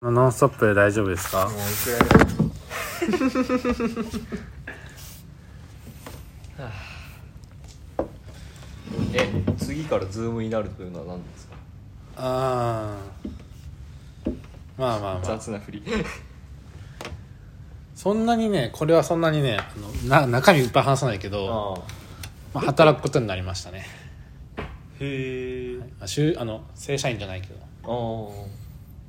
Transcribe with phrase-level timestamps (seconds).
[0.00, 1.48] ノンストップで大丈夫ですか？
[1.48, 2.50] もういくらでも
[9.12, 11.56] え次から Zoom になるというのは何ですか？
[12.16, 14.30] ああ
[14.78, 15.22] まあまあまあ。
[15.24, 15.82] 雑な振り。
[17.96, 21.82] そんなにねこれはそんなにねあのな中身いっぱい話さないけどああ
[22.54, 23.84] まあ、働くことになりましたね。
[25.00, 27.56] へえあ週あの正社員じゃないけど。
[27.82, 27.86] あ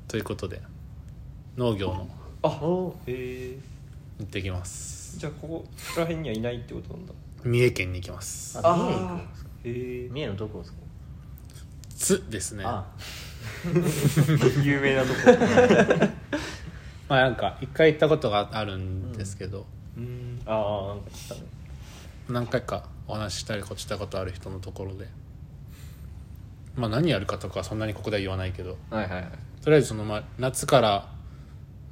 [0.08, 0.60] ということで
[1.60, 2.08] 農業の。
[2.42, 2.50] ああ。
[3.06, 3.58] へえ
[4.18, 5.18] 行ってきます。
[5.18, 7.12] じゃあここここら辺にはいないってことなんだ。
[7.44, 8.58] 三重県に行きます。
[8.62, 9.50] あ三重行くんですか。
[9.64, 9.70] へ
[10.06, 10.78] え三重のどこですか？
[11.98, 12.64] 津ですね。
[12.64, 12.86] あ。
[14.64, 15.20] 有名なとこ。
[17.10, 19.66] まあなんか一回行ったことがあるんですけど、
[19.98, 20.40] うん。
[20.46, 21.40] ああなんか言ったね。
[22.30, 25.08] 何回かお話ししたりこしたことある人のところで。
[26.74, 28.78] まあ何やるかとかはそんなにここでは言わないけど。
[28.88, 29.30] はいはいはい。
[29.62, 31.19] とりあえずその、まあ、夏から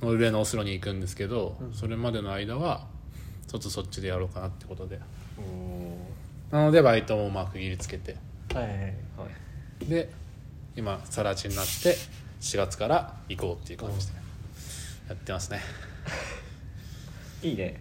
[0.03, 2.87] ノルウェーのオスロに行くんですけど、それまでの間は
[3.49, 5.01] ちょっとそっちでやろうかなってことで。
[5.39, 8.17] おなのでバイトもまあ区切りつけて。
[8.55, 8.81] はいはいはい。
[8.81, 10.11] はいで
[10.77, 11.97] 今さら地になって
[12.41, 14.13] 4月から行こうっていう感じで
[15.09, 15.61] やってますね。
[17.43, 17.81] いいね。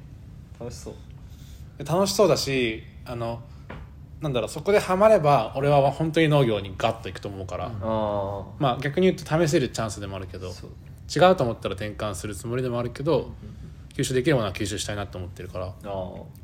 [0.59, 0.93] 楽しそう。
[1.77, 3.41] で楽しそうだしあの
[4.21, 10.51] なんだろうそこでハマれば俺は本当に農業にガッといくと思うから、ああまあ逆に言うと試せるチャンスでもあるけど。
[10.51, 10.69] そう
[11.13, 13.31] 違うと思ったら転換するつもりでもあるけど
[13.93, 15.73] 吸収できるものは吸収したいなと思ってるから。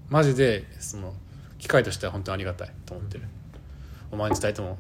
[0.10, 1.14] マジでその
[1.60, 3.24] 機会としては本当にありがたいと思ってる、
[4.12, 4.78] お前に伝えても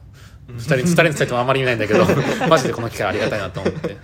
[0.47, 2.05] 二人二人に伝えてもあんまり意味ないんだけど
[2.49, 3.97] マジでこの機会ありがたいなと思って。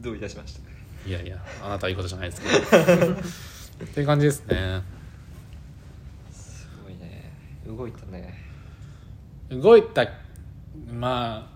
[0.00, 0.60] どういたしました
[1.06, 3.12] いやいやあなたはいいことじゃないですけど。
[3.12, 4.82] っていう感じですね。
[6.30, 7.32] すごいね。
[7.66, 8.34] 動いたね。
[9.50, 10.04] 動いた
[10.92, 11.50] ま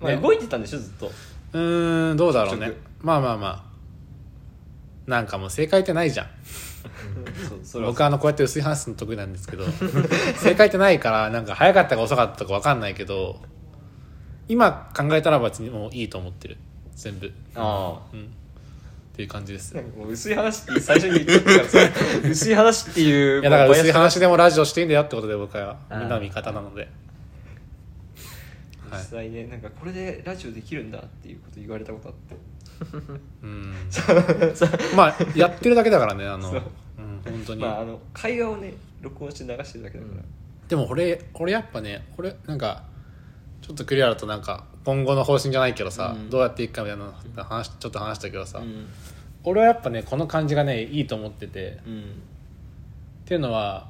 [0.00, 1.10] あ、ねまあ動いてたんでしょずっと
[1.54, 2.72] うーんどうだろうね。
[3.00, 3.74] まあまあまあ。
[5.06, 6.26] なんかもう正解ってないじゃん。
[7.84, 9.64] 僕はあのこうやって薄い話すの得意なんですけど。
[10.36, 13.40] 正解ってないからなんか早かったか遅かったか分かんないけど
[14.48, 16.56] 今考えたら別にもういいと思ってる。
[16.96, 17.32] 全部。
[17.54, 18.20] あうん。
[18.20, 18.24] っ
[19.16, 19.76] ていう感じです。
[20.08, 21.78] 薄い話って最初に言っとったからさ。
[22.28, 26.88] 薄い話っていういやだから薄い話でもラジオしていいんだよってことで僕はみんなの味方なので
[28.98, 32.36] 実際ねなんかこれでラジオできるんだっていうこと言われたことあって。
[33.42, 33.74] うん。
[34.96, 36.50] まあやってるだけだからねあの。
[36.50, 36.62] そう。
[36.98, 40.22] うん本当に、まああの会話をね録音して流してるだけだから、
[40.68, 42.84] でも俺俺やっぱね俺なんか
[43.62, 46.30] ちょっとクリアだとなんか今後の方針じゃないけどさ、うん。
[46.30, 48.86] どうやっていくかみたいな話ちょっと話したけどさ、うん。
[49.44, 52.04] 俺はやっぱねこの感じがねいいと思ってて、っうん。
[53.24, 53.88] ていうのは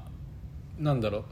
[0.78, 1.24] なんだろう。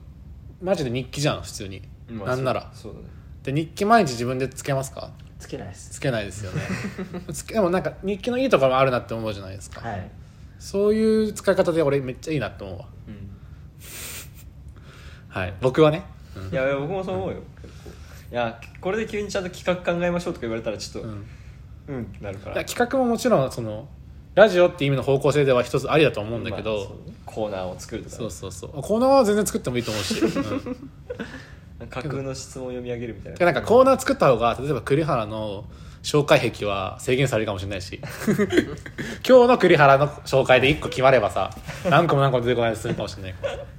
[0.64, 2.70] マジで日記じゃん普通に、まあなんなら。
[2.72, 5.10] そうそうだねで日記毎日自分でつけますか？
[5.38, 5.90] つけないです。
[5.90, 6.62] つけないですよね。
[7.32, 10.10] つけでもなんか日記のいいところもあるなって思うじゃないですか、はい。
[10.58, 12.84] そういう使い方で俺めっちゃいいなって思うわ。
[13.08, 13.30] うん。
[15.28, 15.54] はい。
[15.60, 16.04] 僕はね、
[16.36, 16.48] うん。
[16.52, 17.36] いや僕もそう思うよ。
[17.60, 17.90] 結構。
[17.90, 21.26] いやこれで急にちゃんと企画考えましょうとか言われたらちょっとうん。
[21.88, 22.54] うんなるから。
[22.54, 23.88] いや企画ももちろんその
[24.36, 27.14] ラジオっていう意味の方向性では一つありだと思うんだけまあど、そうね。
[27.26, 28.18] コーナーを作るとかね。
[28.20, 28.70] そうそうそう。
[28.80, 30.26] コーナーは全然作ってもいいと思うし、う
[30.70, 30.76] ん
[31.88, 33.38] 架空の質問を読み上げるみたいな。
[33.38, 35.64] でなんかコーナー作った方が例えば栗原の
[36.02, 38.00] 紹介壁は制限されるかもしれないし。
[39.26, 41.50] 今日の栗原の紹介で1個決まればさ
[41.88, 43.34] 何個も何個も出てこないでするかもしれない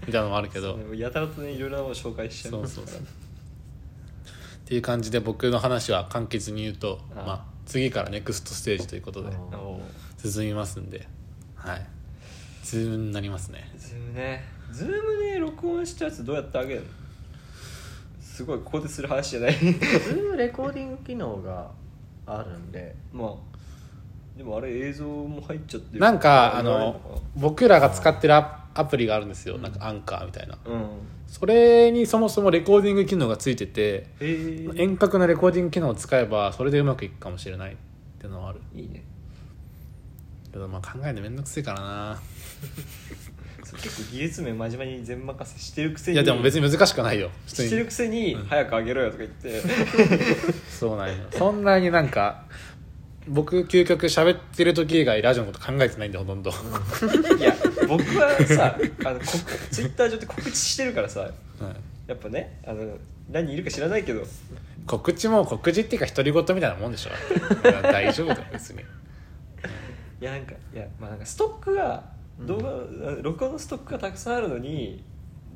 [0.07, 0.79] みたいなのもあるけど。
[0.95, 2.99] やたらとねいろいろなものを紹介しちゃそうそうそう。
[2.99, 3.05] っ
[4.65, 9.29] ていう感じで僕の話は簡潔に言うとまあ、次からネクストステージということで
[10.17, 11.07] 進みますんで。
[11.55, 11.85] はい。
[12.63, 13.69] Zoom になりますね。
[13.77, 14.45] ズームね。
[14.71, 16.87] Zoom で録音したやつどうやってあげるの？
[18.33, 19.53] すごいここでする話じゃない。
[19.53, 21.69] ズームレコーディング機能が
[22.25, 22.95] あるんで。
[23.11, 23.33] まあ
[24.35, 25.99] でもあれ映像も入っちゃってる。
[25.99, 29.59] なんかあの僕らが使ってるアアプリがあるんですよ。
[29.59, 30.57] なんかアンカーみたいな。
[30.65, 30.87] うん。
[31.27, 34.65] それにそもそもレコーディング機能がついててえ。
[34.67, 37.75] ー、遠隔のレコーディング機能を使えばそれでうまくいくかもしれないっ
[38.17, 38.61] ていうのはある。
[38.73, 39.03] いいね。
[40.51, 42.19] けどまあ考えるのめんどくせえからな
[43.73, 47.29] 結構技術面真面目に全任せしてるくせにいやでも別に難しくないよ。
[47.45, 49.61] 普通してるにくせに早くあげろよとか言って、
[50.69, 51.15] そうなんよ。
[51.31, 52.45] そんなになんか
[53.27, 57.55] 僕究極喋ってる時以外ラジオのこと考えてないんでほとんど、いや
[57.87, 59.25] 僕はさあのこ
[59.71, 61.31] ツイッター上で告知してるからさはい。
[62.07, 62.97] やっぱねあの
[63.31, 64.23] 何人いるか知らないけど。
[64.85, 67.11] 告知も告知っていうか独り言みたいなもんでしょ。
[67.83, 68.81] 大丈夫だよ別に。
[68.81, 72.03] いやなんかいやまあなんかストックが
[72.39, 75.03] 動画、あ録音のストックがたくさんあるのに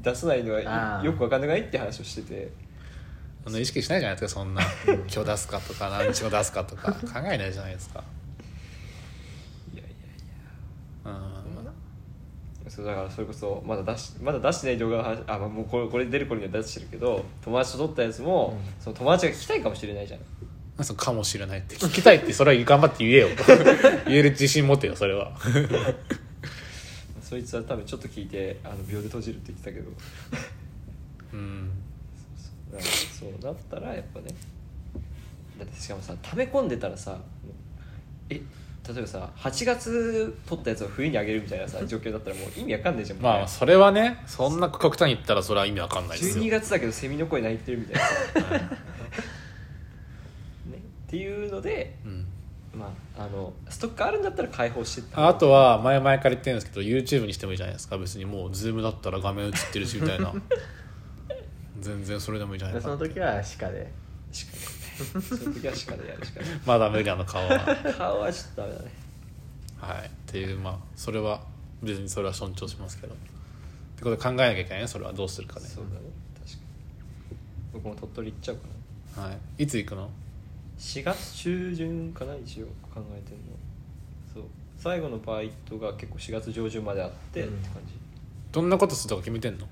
[0.01, 2.51] 出さないのはよくわかんないって話をしてて。
[3.43, 4.61] そんな意識しないじゃないですかそんな。
[4.85, 6.91] 今日出すかとか何日後出すかとか。
[7.13, 8.03] 考えないじゃないですか。
[9.73, 11.65] いやいやいうん。
[11.65, 11.71] や
[12.69, 20.19] そうだからそれこそまだ出しまだ出してない動画はあ、まあ、もうこれこれ出る頃には出してるけど友達と撮ったやつも、その友達が聞きたいかもしれないじゃん。
[20.75, 21.75] なんそのかもしれないって。
[21.77, 23.29] 聞きたいってそれは頑張って言えよ。
[24.05, 25.31] 言える自信持てよそれは
[27.27, 29.91] そいつは多分ちょっと聞いてあの秒で閉じるって言ってたけど。
[31.33, 31.69] うん。
[32.71, 33.29] だからそう。
[33.41, 34.27] だったらやっぱね
[35.59, 37.17] だってしかもさ溜め込んでたらさ
[38.29, 38.41] え例
[38.97, 48.15] えばさ8月撮ったやつを冬にあげるみたいなさ 状況だったらもう意味わかんないじゃんまあそれはねそんな極端に言ったらそれは意味わかんないです12よ月だけどセミの声鳴いてるみたいなさ、
[50.71, 52.06] ね、っていうのでうん
[52.77, 57.97] まああのストックあるんだったら開放してああとは前々から言ってるんですけど YouTube にしてもいいじゃないですか。
[57.97, 60.33] 別にもう Zoom だったら画面映ってるしみたいな。
[61.79, 63.91] 全然それでもいいじゃないでそかの時は鹿で。
[64.31, 64.59] しかね。
[65.21, 66.49] その時は鹿でやるしかない。
[66.65, 67.59] まだ無理なの顔は。
[67.97, 68.91] 顔はちょっとダメだね。
[69.79, 70.07] はい。
[70.07, 71.41] っていうまあそれは
[71.83, 73.13] 別にそれは尊重しますけど。
[73.13, 73.17] っ
[73.97, 75.13] てことで考えなきゃいけないねそれは。
[75.13, 76.01] どうするかねそうだね。
[76.35, 76.61] 確かに。
[77.73, 78.67] 僕も鳥取行っちゃうか
[79.21, 79.23] な。
[79.23, 80.09] はい、いつ行くの？
[80.77, 83.43] 4月中旬かな一応考えてるの。
[84.33, 84.43] そう。
[84.77, 87.93] 最後のバイトが結構4月上旬まであって、うんって感じ。
[88.51, 89.67] どんなことするとか決めてんの？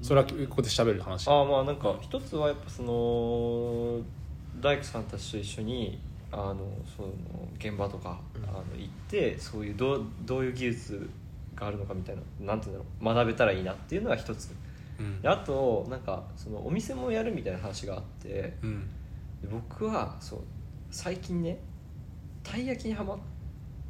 [0.00, 1.28] それはここで喋る話。
[1.28, 4.00] ああまあなんか一つはやっぱその
[4.60, 6.00] 大工さんたちと一緒に
[6.32, 6.56] あの
[6.96, 7.08] その
[7.58, 8.44] 現場とか、うん。
[8.44, 11.10] あの行ってそういうどうどういう技術
[11.54, 13.14] があるのかみたいななんていうんだろう。
[13.14, 14.50] 学べたらいいなっていうのが一つ。
[14.98, 15.20] うん。
[15.20, 18.80] であとなんかそのお店もやるみたいな話があってうん。
[18.80, 19.01] で
[19.50, 20.40] 僕はそう
[20.90, 21.58] 最近ね
[22.42, 23.18] たい焼きにはまっ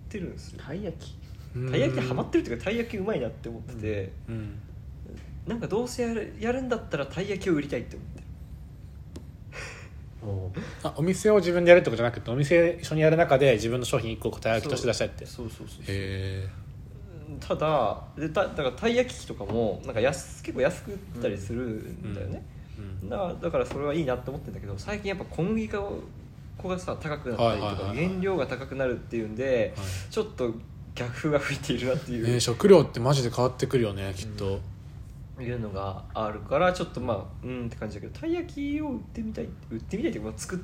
[0.08, 0.60] てるんですよ。
[0.62, 1.16] たい焼き？
[1.70, 4.58] たい焼きにはまってるっていうかたい焼きうまいなって思ってて、うん。
[5.46, 8.26] なんかどうせやるやるんだったらたい焼きを売りたいって思ってる。
[10.84, 15.24] おあお店を自分でやるってことじゃなくてお店一緒にやる中で自分の商品1個たい焼きとして出したいって。
[15.24, 15.84] へそうそうそうそう。
[15.88, 16.48] え。
[17.40, 22.61] ただでただからたい焼き器とかもなんか安結構安く売ったりするんだよね、うん
[23.04, 26.02] だからだからそれはいいなって思ってるんだけど最近やっぱ小麦粉
[26.64, 29.86] がさ高くなったりとか原料が高くなるっていうんで、はい。
[30.10, 30.52] ちょっと
[30.94, 34.60] 逆風が吹いているなっていう、えー食料ってマジで変わってくるよねきっと、
[35.40, 40.58] いうのがあるからちょっとまあうんって感じだけどたい焼きを売ってみたい売ってみたいっていうかまあ作っ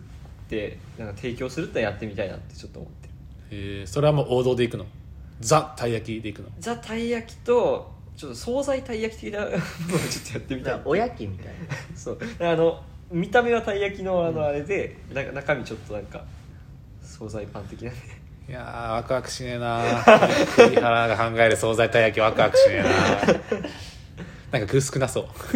[0.49, 3.15] てなんか提供するってやってみたいなってちょっと思ってる。
[3.51, 4.85] えーそれはもう王道でいくの？
[5.41, 6.49] ザたい焼きでいくの？
[6.61, 10.81] ザたい焼きとちょっと惣菜たい焼き的な ものをちょっとやってみたい。
[10.85, 11.53] おやきみたいな。
[11.97, 12.19] そう。
[12.41, 12.83] あの
[13.13, 16.25] 見た目はたい焼きのあのあれで、なんか中身ちょっとなんか
[17.01, 17.97] 惣菜パン的なね。
[18.49, 19.85] いやーワクワクしねえな
[20.57, 25.25] 栗原が考える惣菜たい焼きワクワクしねえななんか具少なそう。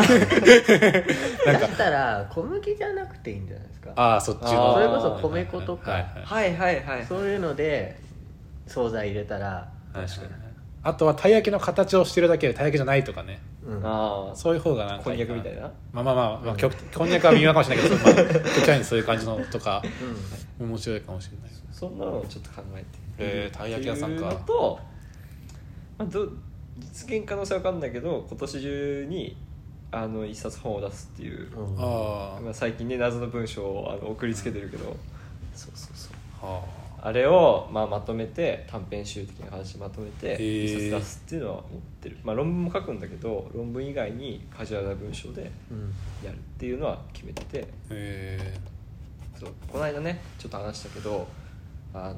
[1.46, 3.90] なんかだったら小麦じゃなくていいんじゃないですか。
[3.96, 5.90] ああそっちあのーそれこそ米粉とか。
[5.90, 6.54] はいはい。
[6.56, 7.06] はいはいはい。
[7.06, 7.98] そういうので
[8.68, 9.68] 惣菜入れたら。
[9.92, 10.41] 確かに
[10.84, 13.40] あとはたい焼きの形をしてるだけでたい焼きじゃないとかね。
[13.64, 13.86] うん。
[13.86, 15.70] ああそういう方がなんかこんにゃくみたいな。
[15.92, 19.82] まあまあまあ、まあ、極こんにゃくは微妙かもしれないけど、まあ、極端にそういう感じのとか
[20.58, 21.50] 面白いかもしれない。
[21.70, 22.86] そんなのをちょっと考えて。
[23.18, 24.34] へーたい焼き屋さんか。
[24.46, 24.80] と、
[25.98, 26.28] まあ、ど
[26.78, 29.36] 実現可能性は分かんないけど今年中に
[29.92, 31.76] あの一冊本を出すっていう、うん。
[31.78, 34.96] あまあ、最近ね謎の文章をあの送りつけてるけど。
[35.54, 36.12] そうそうそう。
[36.42, 41.68] あはあれを、まあ、まとめて短編集的な話まとめて一冊出すっていうのは思っ
[42.00, 45.92] てる、まあ、論文も書くんだけど論文以外にカジュアルな文章でうん。
[46.24, 47.62] やるっていうのは決めてて。
[47.62, 48.54] あへ
[49.40, 49.50] そう。
[49.66, 51.26] この間ねちょっと話したけど
[51.92, 52.16] あの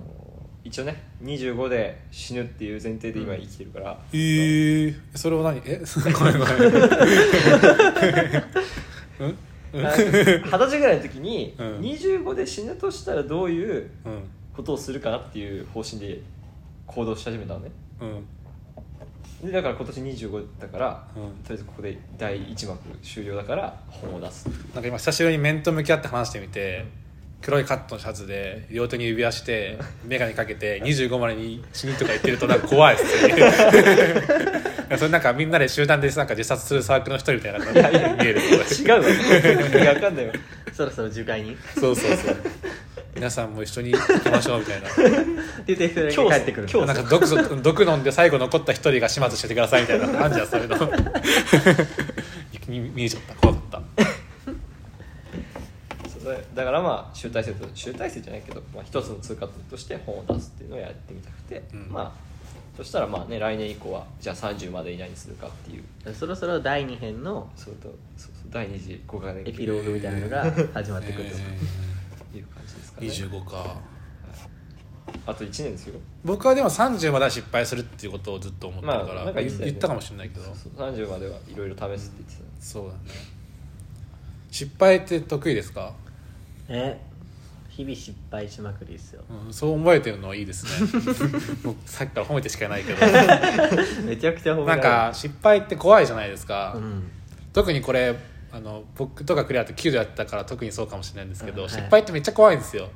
[0.64, 5.62] 一応ね25で死ぬっていう前提で今生きてるから、ええー、それは何？
[5.64, 5.81] え？
[6.12, 6.55] ごめんごめん。
[9.21, 9.37] うん？
[9.75, 9.87] うん？
[9.87, 11.79] あ二十歳ぐらいの時に、うん。
[11.81, 14.23] 25で死ぬとしたらどういううん
[14.54, 16.20] ことをするかなっていう方針で
[16.87, 17.70] 行動し始めたのね。
[18.00, 18.26] うん。
[19.46, 21.23] でだから今年25だから、うん。
[21.23, 24.49] とりあえずここで第1幕終了だから本を出す。
[24.75, 26.87] なんか今久しぶりに面と向き合って話してみて
[27.42, 33.34] 黒いカットのシャツで両手に指輪して 眼鏡かけて25までに死にとか言ってるとなんか怖いっすよね。
[34.96, 39.08] それなんかみんなで集団でなんか自殺するサークルの一人みたいな感じに見える違うわ。
[39.66, 40.32] 意味わかんないわ
[40.73, 41.56] そろそろ樹海に。
[41.75, 42.37] そうそうそう
[43.14, 44.88] 皆さんも一緒に行きましょうみたいな。
[45.64, 46.68] 出て帰ってくる。
[46.71, 50.76] 今日なんか毒そ毒飲んで最後残った一人が始末しててくださいみたいなあんじゃんそういうの。
[52.68, 53.35] に 見えちゃった。
[53.35, 53.83] 怖かった。
[56.25, 61.88] だだからまあ集大成と集大成じゃないけど、まあ、一つの通過点として本を出すっていうのをやってみたくて、うん。
[61.90, 62.35] まあ
[62.76, 66.14] そしたらまあね来年以降はじゃあ30まで以内にするかっていう。
[66.14, 71.37] そろそろ第2編のそうとそうそう第二次5か年エピローグみたいなのが始まってくると、
[72.37, 72.63] いう感
[72.95, 73.09] かね。
[73.09, 73.95] 25か。
[75.27, 76.01] あと1年ですよ。
[76.25, 79.71] 僕はでも30までは失敗するっていうことをずっと思ってるから、まあなんか言ってたよね。
[79.73, 80.45] 言ったかもしれないけど。
[80.45, 80.93] そうそう。
[80.93, 82.65] 30まではいろいろ試すって言ってた。
[82.65, 82.99] そうだね。
[84.51, 85.93] 失敗って得意ですか、
[86.69, 87.01] え
[87.69, 89.25] 日々失敗しまくりですよ。
[89.47, 90.89] うん、そう思えてるのはいいですね。
[91.65, 93.01] 僕さっきから褒めてしかないけど。
[94.07, 97.11] めちゃくちゃ褒めらなんか失敗って怖いじゃないですか、うん。
[97.53, 98.15] 特にこれ
[98.54, 101.70] あの僕とかクリアって9度やったから特にそうかもしれないんですけど、うんはい。
[101.70, 102.88] 失敗ってめっちゃ怖いんですよ。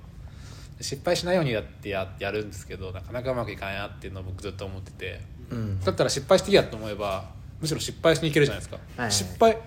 [0.80, 5.20] 失敗しないようにやってややるんですけどなかなかうまくいかないなっていうのを僕ずっと思ってて。
[5.50, 5.80] うん。
[5.80, 9.58] だったら失敗していいやと思えばむしろ失敗しにいけるじゃないですか、はい失敗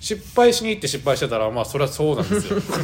[0.00, 2.58] 失敗しに行って失敗してたらまあそれはそうなんですよ。
[2.60, 2.74] だか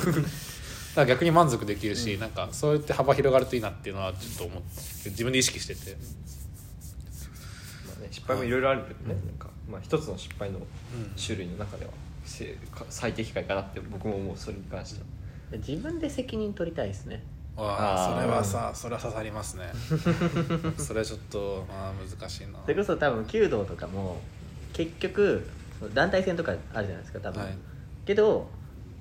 [0.94, 5.96] ら逆に満足できるし、なんかそうやって幅広がるといいなっていうのはちょっと思って自分で意識してて。
[7.86, 10.60] まあね、失敗もいろいろあるけどね、なんかまあ、一つの失敗の
[11.16, 11.90] 種類の中では、
[12.24, 15.06] 最適解かなって僕も思うそれに関しては。
[15.58, 17.22] 自分で責任取りたいですね。
[17.56, 19.70] ああそれはさそれは刺さりますね。
[20.78, 22.58] それはちょっとまあ難しいな。
[22.62, 24.20] それこそ多分弓道とかも
[24.72, 25.46] 結局
[25.92, 27.54] 団体戦とかあるじゃないですか多分、はい。
[28.06, 28.48] けど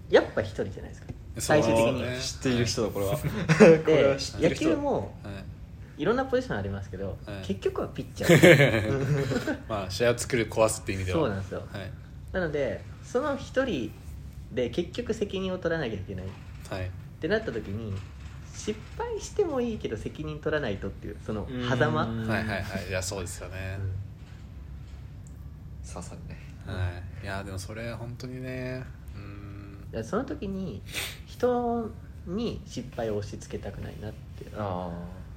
[0.09, 1.07] やっぱ一人じゃないですか。
[1.37, 2.19] 最終的に、ね。
[2.19, 3.15] 知っている人だこれは。
[3.17, 3.23] こ
[3.61, 4.75] れでは知って野る人だ。
[4.75, 6.01] 球もはい。
[6.01, 7.45] いろんなポジションありますけど、はい。
[7.45, 9.57] 結局はピッチャー。
[9.69, 11.19] まあ試合を作る壊すっていう意味では。
[11.19, 11.63] そうなんですよ。
[11.71, 11.91] はい。
[12.33, 13.91] なのでその一人
[14.51, 16.25] で結局責任を取らなきゃいけない。
[16.25, 16.29] っ
[16.69, 16.89] はい。
[17.19, 17.93] てなった時に
[18.55, 22.05] 失敗してもいいけど責任取らないとっていうその狭間。
[22.05, 22.27] うん。
[22.27, 22.87] はいはいはい。
[22.89, 23.77] いやそうですよね、
[25.85, 26.37] 刺さるね。
[26.65, 26.89] は
[27.21, 27.25] い。
[27.25, 28.83] いやでもそれ本当にね
[29.15, 29.87] うん。
[29.93, 30.81] いやその時に
[31.25, 31.89] 人
[32.27, 34.45] に失敗を押し付けたくないなって。
[34.55, 35.30] あ思って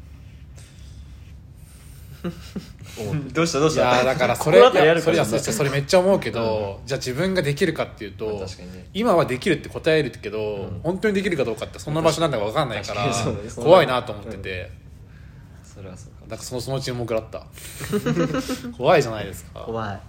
[3.34, 3.94] どうしたどうした？
[3.94, 8.86] いやだからそれこの後やるそれいやかそそれめっちゃ思うけど、じゃあ自分ができるかっていうと、まあ確かにね。
[8.94, 10.80] 今はできるって答えるけど、ん。
[10.82, 13.50] 本当にできるかどうかってそんな場所なんだか分かんないから確かにそうね。
[13.50, 14.70] そんな怖いなと思ってて、
[15.62, 17.46] それはそうかなんかそのその注目だった。
[18.76, 19.60] 怖いじゃないですか。
[19.60, 20.00] 怖い。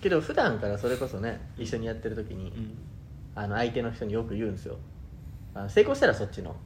[0.00, 2.78] けど普段からそれこそね一緒にやってる時に、うん。
[3.34, 4.76] あの相手の人によく言うんですよ。
[5.54, 6.56] あの成功したらそっちの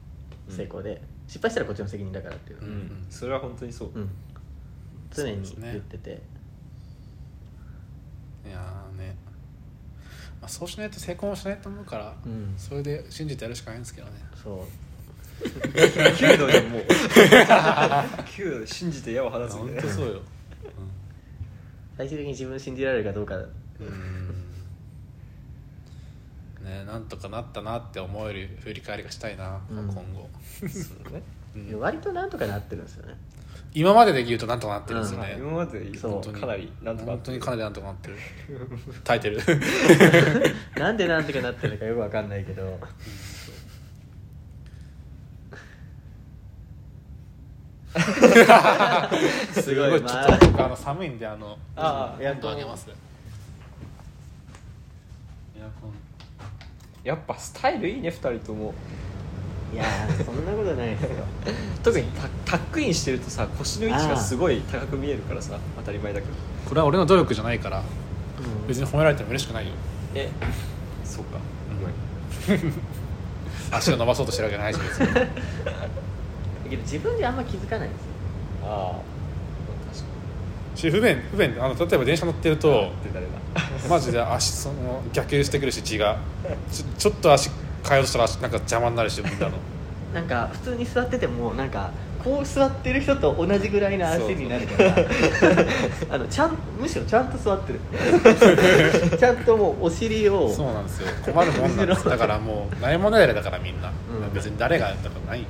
[0.49, 2.61] 成功で、失敗したらこっちの責任だからっていう。
[2.61, 3.05] の、うんん。
[3.09, 3.89] それは本当にそう。
[3.93, 4.09] うん
[5.13, 6.21] 常に言ってて、
[8.45, 9.15] いやーね、
[10.41, 12.53] まあ、そうしないと成功もしないと思うから、うん。
[12.57, 14.13] それで信じてやるしかないんですけどね。
[14.41, 14.57] そう。
[16.19, 16.83] 弓道でもう。
[18.37, 20.21] 弓道で信じて矢を放つみたいな本当そうよ、
[21.97, 23.37] 最終的に自分信じられるかどうか。
[23.37, 24.43] うん。
[26.63, 29.87] ねなんとかなったなって思える振り返りがしたいな、うん。
[29.87, 30.29] 今後、
[30.59, 30.67] そ
[31.09, 31.23] うね。
[31.55, 31.79] うん。
[31.79, 33.15] 割となんとかなってるんですよね
[33.73, 38.17] 今までで言うとなんとかなってるんですよね、今まででそう本当にかなりなんとか本当にかなりなんとかなってる。
[39.03, 39.41] 耐えてる
[40.77, 42.79] なんでなんとかなってるのかよくわかんないけど。
[47.93, 47.99] す
[49.75, 50.35] ごいちょまあ。
[50.35, 52.89] っと僕あの寒いんであのああ温度上げます。
[52.89, 52.93] エ
[55.61, 55.91] アコン。
[57.03, 58.73] やっぱスタイルいいね2人とも
[59.73, 61.09] いやーそんなことないですよ。
[61.83, 62.05] 特に
[62.45, 66.33] タタックインしてるとさ腰の位置がすごい高く見えるからさ当たり前だけど。
[66.67, 67.81] これは俺の努力じゃないからう
[68.65, 68.67] ん。
[68.67, 69.73] 別に褒められても嬉しくないよ。
[70.13, 70.29] え
[71.03, 71.39] そうか。
[72.49, 72.73] うん。
[73.75, 75.13] 足を伸ばそうとしてるわけじゃないし別に。
[75.15, 75.21] だ
[76.69, 78.07] けど自分であんま気づかないんですよ。
[78.65, 78.99] ああ
[79.91, 80.07] 確か
[80.75, 81.55] し不便不便。
[81.59, 83.31] あの例えば電車乗ってるにとで誰だ。
[83.89, 86.17] マジで足その逆流してくるし血が。
[86.71, 87.49] ちょちょっと足
[87.87, 89.51] 変えようとしたら足なんか邪魔になるしみんなの。
[90.13, 91.89] なんか普通に座っててもなんか
[92.23, 94.95] こう座ってる人と同じぐらいの足になるから。
[96.15, 97.79] あのちゃんむしろちゃんと座ってる。
[99.17, 100.49] ちゃんともうお尻を。
[100.49, 101.07] そうなんですよ。
[101.25, 102.07] 困るもんなんです。
[102.07, 104.33] だからもうないものやれだからみんな、うん。
[104.33, 105.45] 別に誰がやったかない。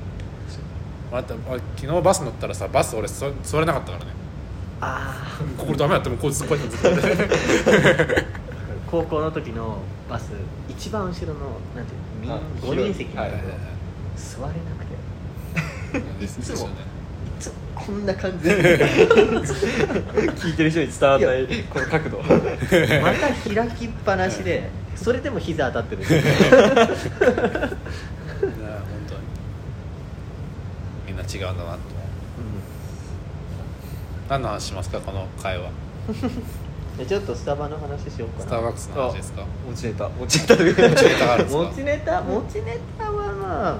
[1.11, 4.11] 昨日バス乗ったらさバス俺座座れなかったからね。
[4.81, 6.95] ああここダメだってもうこいつこうやってずっ
[7.65, 8.25] と
[8.89, 9.77] 高校の時の
[10.13, 10.29] バス
[10.69, 13.31] 一番後ろのなんていうのあ5人席にはい
[14.15, 14.93] 座れなくて。
[16.23, 16.69] いつも。
[17.73, 18.47] こんな感じ。
[18.47, 18.53] で
[20.37, 22.17] 聞いてる人に伝わらないこの角度。
[22.19, 26.03] また開きっぱなしでそれでも膝当たってる。
[26.03, 26.21] いや本
[29.07, 29.21] 当に。
[31.07, 31.73] みんな違うんだなと思う。
[34.29, 35.71] 何の話しますかこの会話
[36.97, 38.45] でちょっとスタバの話しようかな。
[38.45, 39.45] スターバックスの話ですか？
[39.67, 40.09] 持ちネタ。
[40.09, 41.63] 持ちネタという持ちネタがあるんですか？
[41.63, 43.77] 持ちネタ持ちネタはまあ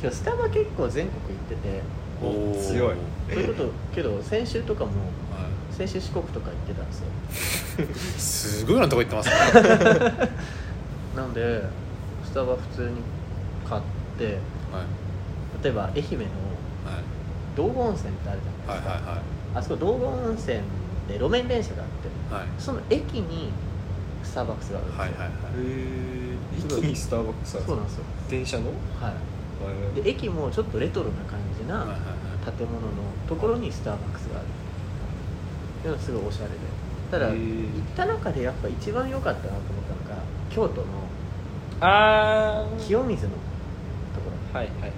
[0.00, 1.82] 今日スタバ結構全国行ってて。
[2.22, 2.60] おー。
[2.62, 2.96] す強い。
[3.30, 7.84] そういうことけど先週とかもは先週四国とか行ってたんですよ。
[7.84, 9.34] い、すごいなとこ行ってますね。
[11.16, 11.62] なので
[12.24, 12.96] スタバ普通に
[13.68, 13.82] 買っ
[14.18, 14.34] てはい。
[15.64, 17.02] 例えば愛媛のはい。
[17.56, 19.22] 道後温泉ってあるじゃないですか、はいはいはい。
[19.56, 20.60] あそこ道後温泉
[21.12, 22.46] で路面電車があってはい。
[22.58, 23.50] その駅に
[24.24, 25.28] スターバックスがあるんですよ、はいはいはい。
[25.28, 28.04] へえ駅にスターバックスあるそうなんですよ。
[28.30, 28.64] 電車の
[29.00, 29.12] は
[29.94, 30.00] い。
[30.02, 31.86] で駅もちょっとレトロな感じな
[32.44, 32.88] 建物の
[33.28, 34.46] ところにスターバックスがある。
[35.84, 36.54] でもすごいおしゃれで。
[37.10, 40.86] ただへ行ーった中でやっぱ一番良かったなと思ったのが京都の
[41.80, 43.36] あ清水のと
[44.20, 44.58] ころ。
[44.58, 44.92] はいはいはい。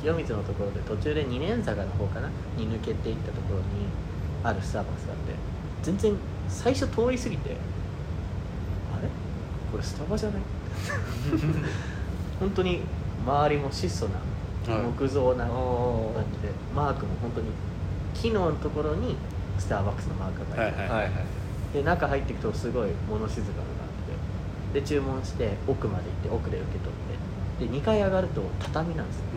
[0.00, 2.28] 清水のところで途中で二年坂の方かな？
[2.56, 3.64] に抜けていったところに
[4.42, 5.34] あるスターバックスがあって
[5.82, 6.14] 全然
[6.48, 7.50] 最初通り過ぎて
[8.96, 9.08] あれ？
[9.70, 10.42] これスタバじゃない？
[12.40, 12.80] 本当に
[13.26, 14.82] 周りも質素なはい。
[14.84, 17.48] 木造なあ感ーじでマークも本当に
[18.14, 19.16] 木のところに
[19.58, 21.12] スターバックスのマークが入ってはいはいはい。
[21.74, 23.64] で中入っていくとすごい物静かな感
[24.72, 24.80] じで。
[24.80, 26.90] で注文して奥まで行って奥で受け取っ
[27.58, 27.66] て。
[27.66, 29.24] で2階上がると畳なんですよ。
[29.24, 29.28] へ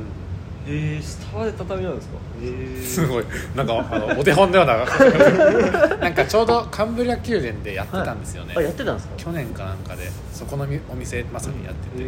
[0.68, 2.16] えスタバで畳なんですか？
[2.42, 3.26] へえすごい。
[3.56, 4.78] なんかあのお手本のような
[5.98, 9.14] なんかちょうどカンブリア宮殿でやってたんですよね、あやってたんですか？
[9.18, 10.10] 去年かなんかで。
[10.32, 12.06] そこのみお店まさにやってて、へ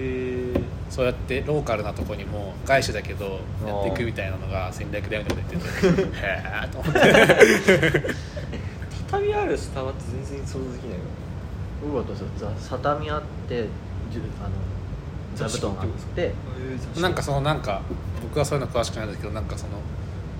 [0.55, 6.09] えそうやってローカルなとこにも外資だけどやっていくみたいなのが戦略だよみたいなこと言ってて。
[6.17, 8.15] へえと思って。
[9.07, 11.95] 畳あるスタバって全然想像できないよ。
[11.97, 14.49] よかったですよざ畳あってあの
[15.35, 16.33] 座布団あって。
[16.99, 17.81] なんかそのなんか
[18.21, 19.73] 僕はそういうの詳しくないんですけどなんかその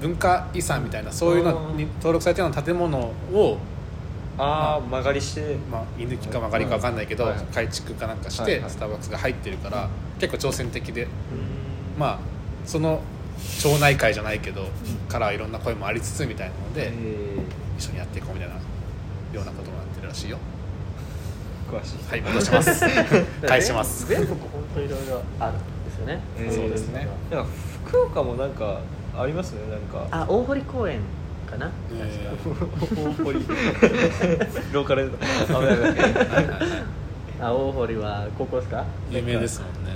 [0.02, 3.58] 文化遺産みたいなそういうのに登録されてるような建物を、
[4.38, 5.58] ああ曲がりして。
[5.72, 7.40] まあ、居抜きか曲がりか分かんないけど、はい。
[7.54, 8.64] 改築かなんかしはいはい。
[8.64, 11.04] てスターバックスが入ってるから、結構挑戦的で。
[11.04, 11.10] うん。
[11.98, 12.20] まあ
[12.66, 13.02] その
[13.60, 14.68] 町内会じゃないけど、
[15.08, 16.92] からはいろんな声もありつつみたいなので、へ
[17.78, 18.62] 一緒にやっていこうみたいなよ
[19.36, 20.38] うなことになってるらしいよ。
[20.38, 20.40] ー
[21.72, 22.86] 詳しいはい戻します。
[23.48, 24.08] 返します。
[24.08, 24.40] 全国本
[24.76, 25.56] 当いろいろあるん
[25.86, 27.08] ですよね、えーそうですね。
[27.32, 27.44] なん。
[27.44, 27.50] か
[27.88, 28.80] 福岡もなんか
[29.18, 30.08] ありますねなんか。
[30.12, 31.00] あ大堀公園
[31.50, 32.30] かな、え
[32.96, 33.40] 大堀
[34.74, 34.84] ロー。
[34.86, 35.18] カル危
[35.54, 35.76] ない
[37.42, 38.86] あ大堀は高校ですか？
[39.12, 39.96] 有名ですもんね。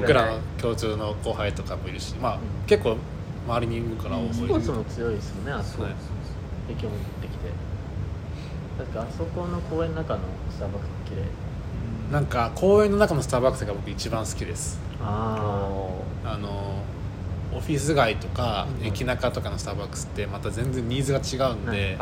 [0.00, 2.40] 僕らの共通の後輩とかもいるしまあ、うん。
[2.66, 2.96] 結構
[3.48, 5.84] 周りにいるから大ス堀ポーツも強いですよねあそこ。
[5.84, 5.92] はい
[6.70, 7.50] 駅も持ってきて。
[8.78, 11.22] 確かあそこの公園の中のスターバックス綺麗。
[12.12, 14.80] なんか公園の中のスターバックスが僕一番好きです。
[15.02, 15.88] あ
[16.24, 16.82] あの
[17.52, 18.86] オフィス街とかうん。
[18.86, 21.98] 駅中とかのスターバックスってまた全然ニーズが違うんで、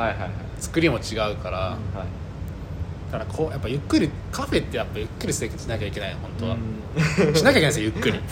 [0.59, 1.79] 作りも違うから、
[3.11, 6.57] だからこうやっぱゆっくりカフェってやっぱゆっくり生活しなきゃいけない本当は、
[7.29, 7.35] うん。
[7.35, 8.21] しなきゃいけないんですよゆっくり。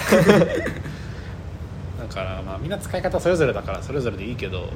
[1.99, 4.69] だからまあみんな使い方それぞれだからそれぞれでいいけど、あ、うん。
[4.69, 4.71] っ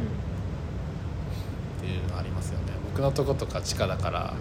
[1.81, 2.73] ていうのありますよね。
[2.93, 4.35] 僕のとことか地下だから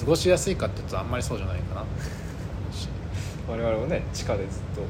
[0.00, 1.84] 過ごしやすいかっていうとあんまりそうじゃないかな。
[3.48, 4.82] 我々もね 地下でずっと。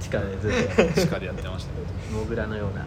[0.00, 0.52] 地下でずっ
[0.94, 1.80] 地下でやってましたけ
[2.10, 2.84] とモグラのような。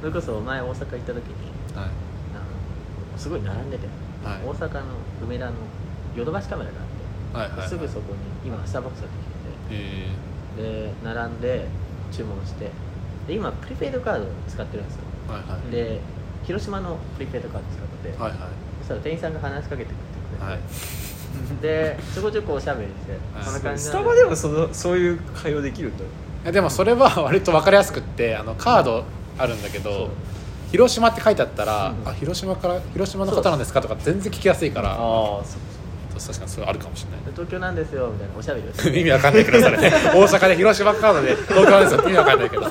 [0.00, 1.22] それこそ前大阪行った時に
[1.74, 1.94] どはい、はい
[2.34, 3.86] あのすごい並んでて、
[4.24, 4.40] はい。
[4.44, 4.80] 大阪の
[5.22, 5.52] 梅田の
[6.16, 7.68] ヨドバシカメラがあって、はいはいはい。
[7.68, 9.32] すぐそこに今スターバックスができて
[9.70, 10.08] え
[10.56, 11.66] てで並んで
[12.10, 12.70] 注文して
[13.26, 15.02] で今プリペイドカードを使ってるんですよ。
[15.28, 15.70] ー、はいはい。
[15.70, 16.00] で
[16.44, 18.38] 広島のプリペイドカード使ってて、はいはい。
[18.80, 19.94] そしたら店員さんが話しかけてく
[20.32, 20.52] れて。
[20.52, 20.60] はい。
[21.62, 23.44] でちょこちょこおしゃべりしてはい。
[23.44, 26.06] こんな感じスなんタバでもそのそういう会話できるんだい
[26.46, 29.04] やでもそれは 割と分かりやすくってあのカード
[29.38, 29.92] あるんだけそう。
[29.92, 30.10] ど
[30.70, 32.08] 広島って書いてあったら、うん。
[32.08, 34.90] あ広島から広島の方なんですかとか全然聞きやすいから。
[34.90, 37.20] ああそう確かにそれあるかもしれない。
[37.24, 38.98] で東京なんですよみたいなおしゃべりをして。
[38.98, 39.76] 意味わかんないけどそれ。
[39.78, 42.00] ね 大阪で広島カードで東京ですよ。
[42.00, 42.68] って意味わかんないけど。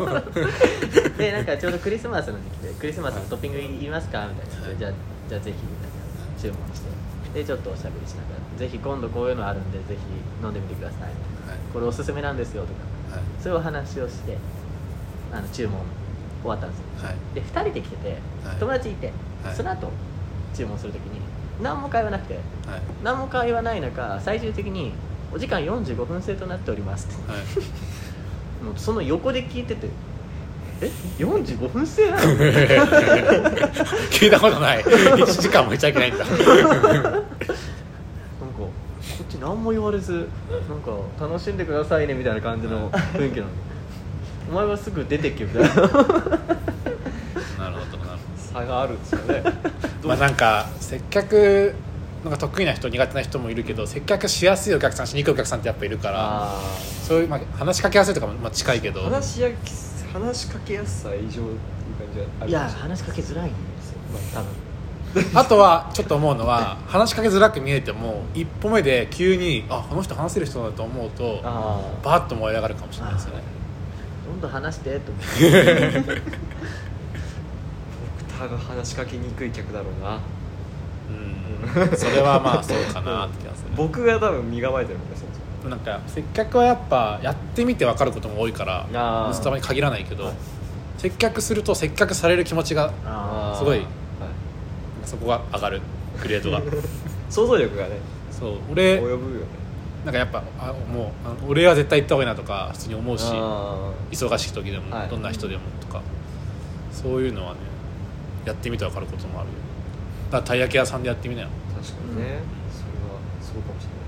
[1.18, 4.28] でなんかちょうどクリスマスの時期でクリスマスのトッピングいりますか？
[4.28, 4.80] みたいな。
[4.80, 4.92] じゃあ
[5.32, 6.92] じゃあぜひみたいな注文して。
[7.34, 8.60] でちょっとおしゃべりしながら。
[8.60, 11.14] ぜひ今度こういうのあるんでぜひ飲んでみてください。
[11.16, 11.58] みたい。
[11.58, 12.68] なこれおすすめなんですよと
[13.10, 13.16] か。
[13.16, 13.24] はい。
[13.40, 14.38] そういうお話をして
[15.32, 15.80] あの注文
[16.42, 17.08] 終わったんですよ。
[17.08, 17.16] はい。
[17.34, 18.10] で2人で来てて、
[18.44, 18.58] はい。
[18.60, 19.56] 友達いて、はい。
[19.56, 19.90] その後
[20.54, 21.22] 注文するときに
[21.62, 22.44] 何も会話なくてはい。
[23.02, 24.92] 何も会話ない中最終的に
[25.34, 27.32] お時間45分制となっておりますって。
[27.32, 27.42] はい。
[28.66, 29.88] もうその横で聞いてて
[30.82, 30.90] え
[31.20, 32.22] 45分制なの？
[34.10, 34.84] 聞いたことない。
[34.84, 36.26] 1時間もいちゃいけないんだ。
[36.26, 36.40] なんか
[38.58, 38.70] こ
[39.24, 40.28] っち何も言われず
[40.70, 43.48] なんか楽しんでくださいねみたいな感じの雰囲気なの。
[44.52, 45.70] お前はすぐ出てけみたいな。
[45.70, 46.10] なるほどなる
[47.64, 47.80] ほ
[48.54, 49.44] 差があるんですよね。
[50.02, 51.76] ど まあなんか接客
[52.24, 56.60] なんか得意な人苦手な人もいるけど接客しやすいお客さんしにくいお客さんってやっぱいるからあ
[57.08, 59.02] そういう、まあ、話しかけやすいとかも、まあ、近いけど。
[59.02, 59.50] あ話しや
[60.14, 61.48] 話しかけやすさ異常っていう
[62.00, 62.54] 感じがあるい。
[62.54, 64.72] や話しかけづらいんですよ、まあ、多分。
[65.34, 73.44] あとはちょっと思うのは話しかけづらく見えても一歩目で急にあこの人話せる人だと思うとあバーッと燃え上がるかもしれないですよね。
[74.26, 76.22] どんどん話してと思って。
[78.18, 80.20] 僕多分話しかけにくい客だろうな。
[81.82, 81.98] うん。
[81.98, 83.70] それはまあそうかなって気がする。
[83.76, 85.28] 僕が多分身構えてるんですよ
[85.70, 89.28] なんか接客はやっぱやってみて分かることも多いからあー。
[89.30, 90.34] 水玉に限らないけど、はい
[90.98, 93.88] 接客すると接客される気持ちがあすごいはい。
[95.04, 95.82] そこが上がる
[96.22, 96.62] グレードが。
[97.28, 97.98] 想像力がね
[98.30, 99.18] そう俺及ぶよね。
[100.06, 105.10] なんかやっぱあもうあ俺は絶対行った方がいいなとか普通に思うしあ忙しい時でも、はい。
[105.10, 106.02] どんな人でもとか。
[106.92, 107.60] そういうのはね
[108.46, 109.56] やってみて分かることもあるよ。
[110.30, 111.48] だからたい焼き屋さんでやってみなよ。
[111.48, 114.01] ー確かにね、それはそうかもしれない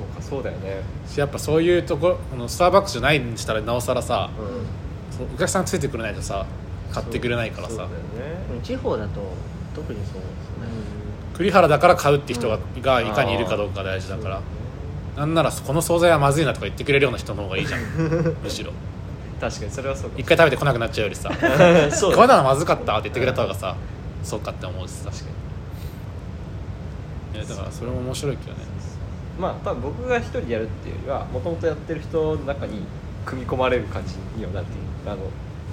[0.00, 0.82] そうかそうだよね。
[1.06, 5.16] しやっぱそういうところこのスターバックスじゃないにしたらなおさらさ、うん。
[5.16, 6.46] そうお客さんついてくれないとさ
[6.92, 7.82] 買ってくれないからさ。
[7.82, 7.88] ね。
[8.54, 9.20] うん地方だと
[9.74, 10.24] 特にそうですね、
[11.34, 14.40] 栗原だから買うって人が,、うんがいかにいるかどうか大事だから。
[15.16, 17.80] なんならこの惣菜はまずいなとか言ってくれるような人の方がいいじゃん。
[18.42, 18.72] むしろ。
[19.40, 20.16] 確かにそれはそうか。
[20.18, 21.30] 一回食べてこなくなっちゃうよりさ。
[21.92, 23.76] そうこれならまずかったって言ってくれた方がさ
[24.22, 25.10] そうかって思うしさ。
[25.10, 25.24] 確か
[27.34, 27.38] に。
[27.38, 28.58] いやだからそれも面白いけどね
[29.38, 32.82] まあ多分僕が一人でやるっていうよりはもともとやってる人の中に
[33.24, 35.10] 組み込まれる感じにはなっている。
[35.12, 35.22] あの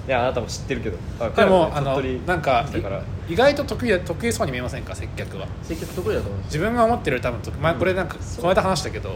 [0.06, 0.96] いやあなたも知ってるけど。
[1.20, 4.94] あでもあのなんかだから意外と得意だ得意そうに見えませんか？
[4.94, 5.46] 接客は。
[5.62, 6.40] 積極得意だと思う。
[6.44, 8.42] 自分が思ってる多分得前これなんかそう。
[8.42, 9.10] この間話したけど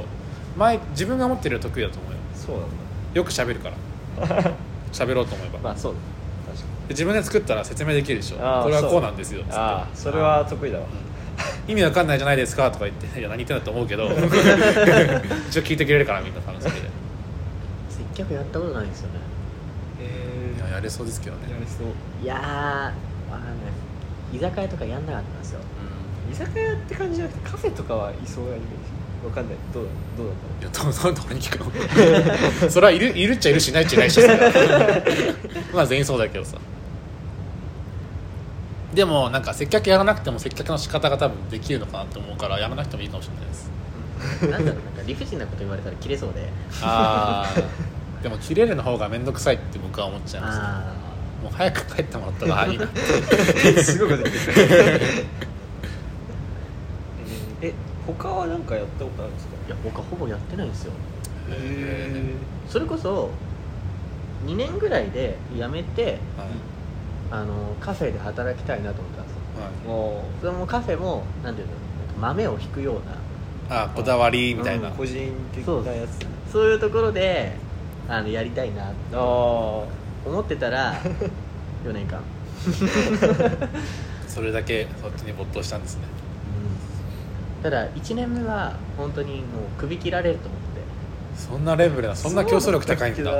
[0.58, 2.18] 前自分が思ってる得意だと思うよ。
[2.34, 2.74] そうなんだ。
[3.14, 3.76] よく喋るから。
[4.92, 5.98] 喋ろうと思えば、まあそうだ。
[6.52, 8.36] 確かで自分で作ったら説明できるでしょ。
[8.62, 9.40] これはこうなんですよ。
[9.44, 9.54] つって。
[9.54, 10.84] ああそれは得意だわ
[11.68, 14.08] 意味わかんないじゃないですかとか言っていや何言ってんだと思うけど
[15.48, 16.88] 一応聞いてくれるからみんな楽しみで。
[17.88, 19.20] 接客やったことないんですよね。
[20.00, 21.42] えいややれそうですけどね。
[21.50, 21.86] やりそう。
[22.22, 24.36] いやーわかんない。
[24.36, 25.60] 居酒屋とかやんなかったんですよ。
[26.30, 29.56] 居酒屋って感じじゃなくてカフェとかはいそうなイメージわかんない。
[29.72, 30.36] どうだどうだっ
[30.72, 30.82] た？
[30.82, 31.64] いやどどどこに聞く
[32.64, 32.68] の？
[32.70, 34.20] それはいるいるっちゃいるしいないっちゃいないし
[35.72, 36.56] まあ全員そうだけどさ
[38.94, 43.70] でもなんか接客やらなくても接客の仕方が多分できるのかなと思うからやらなくてもいいかもしれないです。
[44.50, 46.48] なんだろうなんか理不尽なこと言われたら切れそうで。
[46.82, 50.58] ああでも切れるの方が面倒くさいって僕は思っちゃいます。
[50.60, 50.94] あ
[51.42, 52.86] もう早く帰ってもらった方がいいな
[53.82, 55.24] すごいこと言ってる。
[57.62, 57.72] え
[58.06, 59.54] 他は何かやったことあるんですか？
[59.66, 60.92] ーいや他ほぼやってないんですよ。
[61.50, 62.34] へ
[62.68, 63.30] それこそ
[64.46, 66.16] 2年ぐらいで辞めてはい
[67.32, 69.40] あのカフェで働きたいなと思ったんですよ。
[69.84, 71.72] えもそれもカフェもなんていうの
[72.20, 73.00] 豆を引くような。
[73.00, 73.22] はい
[73.70, 74.94] あこだわりうみたいな、うん。
[74.94, 76.18] 個人的そうなやつ。
[76.52, 77.56] そういうところで
[78.06, 78.94] あのやりたいなって。
[79.14, 79.20] ああ
[80.24, 80.94] 思ってたら
[81.84, 82.20] 4年間、
[84.28, 86.02] それだけそっちに没頭したんですね。
[87.62, 89.44] ただ1年目は本当にもう
[89.78, 90.62] 首切られると思って。
[91.36, 93.32] そんなレベルなそんな競争力高いんだ。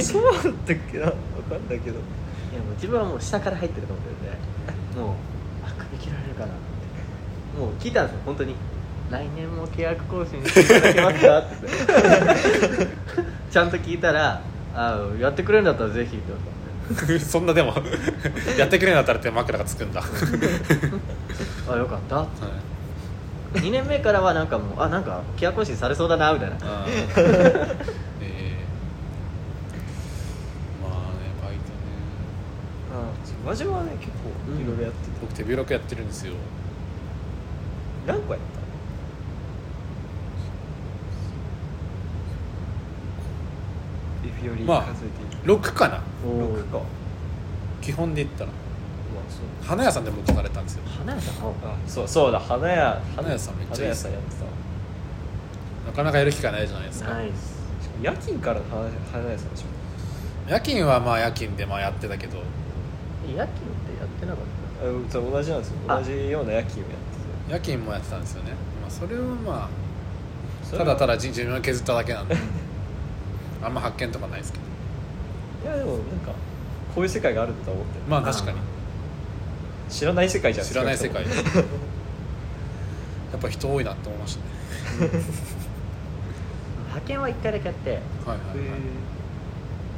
[0.00, 1.06] そうだったっけな。
[1.06, 1.12] 分
[1.48, 1.98] かんないけど
[2.76, 5.14] 自分はもう下から入ってると思ってるんでもう
[5.64, 6.56] あ首切られるかなって。
[7.58, 8.54] もう聞いたんですよ本当に。
[9.10, 11.68] 来年も契約更新していただけますかって。
[13.50, 14.40] ちゃんと聞いたら
[14.74, 16.42] あやってくれるんだったらぜひって言わ
[17.08, 17.74] れたそんなでも
[18.58, 20.06] やってくれるんだったらって枕がつくんだ、は
[21.72, 22.22] あよかった。
[22.22, 26.56] ってい2年目からはなんかもうあなんか契約更新されそうだなみたいな
[33.46, 34.28] あーえーまあねバイトねあ真島はね結構
[34.60, 36.34] いろいろやってて、僕手広くやってるんですよ。
[38.06, 38.42] 何個やっ
[44.22, 44.28] た？
[44.28, 46.02] エビよりまあ数えていい、6かな。
[46.26, 46.78] おー6か。
[46.78, 46.84] ま
[47.80, 48.50] 基本で言ったら。
[49.62, 50.82] 花屋さんでも行かれたんですよ。
[50.86, 51.46] 花屋さん？
[51.46, 52.38] をあそうそうだ。
[52.38, 54.50] 花屋花屋さんめっちゃいい花屋さんやってたわ。
[55.86, 57.10] なかなかやる機会ないじゃないですか。
[57.14, 58.82] ナイスしかも夜勤からの花
[59.12, 59.66] 花屋さんでしょ？
[60.50, 62.38] 夜勤はまあ夜勤でまあやってたけど
[63.34, 64.44] 夜勤ってやってなかっ
[64.78, 65.76] あそう同じなんですよ。
[65.88, 65.98] あ。
[65.98, 69.68] 同じような夜勤をやって夜勤もやってたんですよね、まあ、それはま
[70.70, 72.36] てあただただ自分を削っただけなんで。
[73.62, 74.58] あんま発見とかないですけ
[75.64, 75.70] ど。
[75.70, 76.32] いやでもなんか
[76.94, 77.98] こういう世界があるんだと思って。
[78.08, 78.58] まあ確かに。
[79.88, 81.24] 知らない世界じゃん知らない世界。
[81.26, 81.28] や
[83.36, 85.10] っぱ人多いなって思いましたね。
[85.10, 85.16] た
[86.86, 87.90] 派遣は1回だけやって。
[87.90, 88.38] はいはいはい。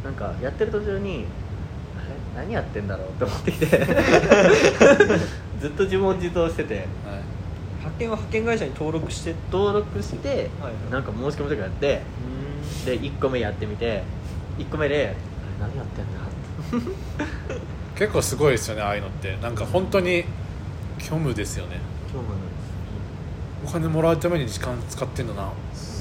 [0.05, 1.25] なんかやってる途中に
[2.39, 3.67] 何やってんだろうって思ってきて。
[5.61, 6.75] ずっと自問自答してて。
[6.75, 6.85] はい。
[7.79, 9.35] 派遣は派遣会社に登録して。
[9.51, 10.93] 登録して、はいはい。
[10.93, 12.03] なんか申し込みとかやって
[12.85, 14.03] で1個目やってみて
[14.59, 15.17] 1個目であれ
[15.69, 16.21] 何やってんだ
[16.79, 17.59] って
[17.99, 19.37] 結構すごいですよねああいうのって。
[19.43, 20.25] なんか本当に
[21.01, 21.81] 虚無ですよね。
[22.13, 22.35] 今日も
[23.67, 25.49] お金もらうために時間使ってんだな。
[25.49, 25.51] っ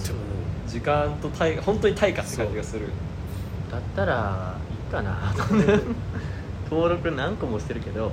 [0.05, 0.69] て思う。
[0.69, 2.89] 時間と対本当に対価って感じがする。
[3.71, 5.33] だったらいいかな。
[5.35, 5.71] と思って
[6.69, 8.11] 登録何個もしてるけど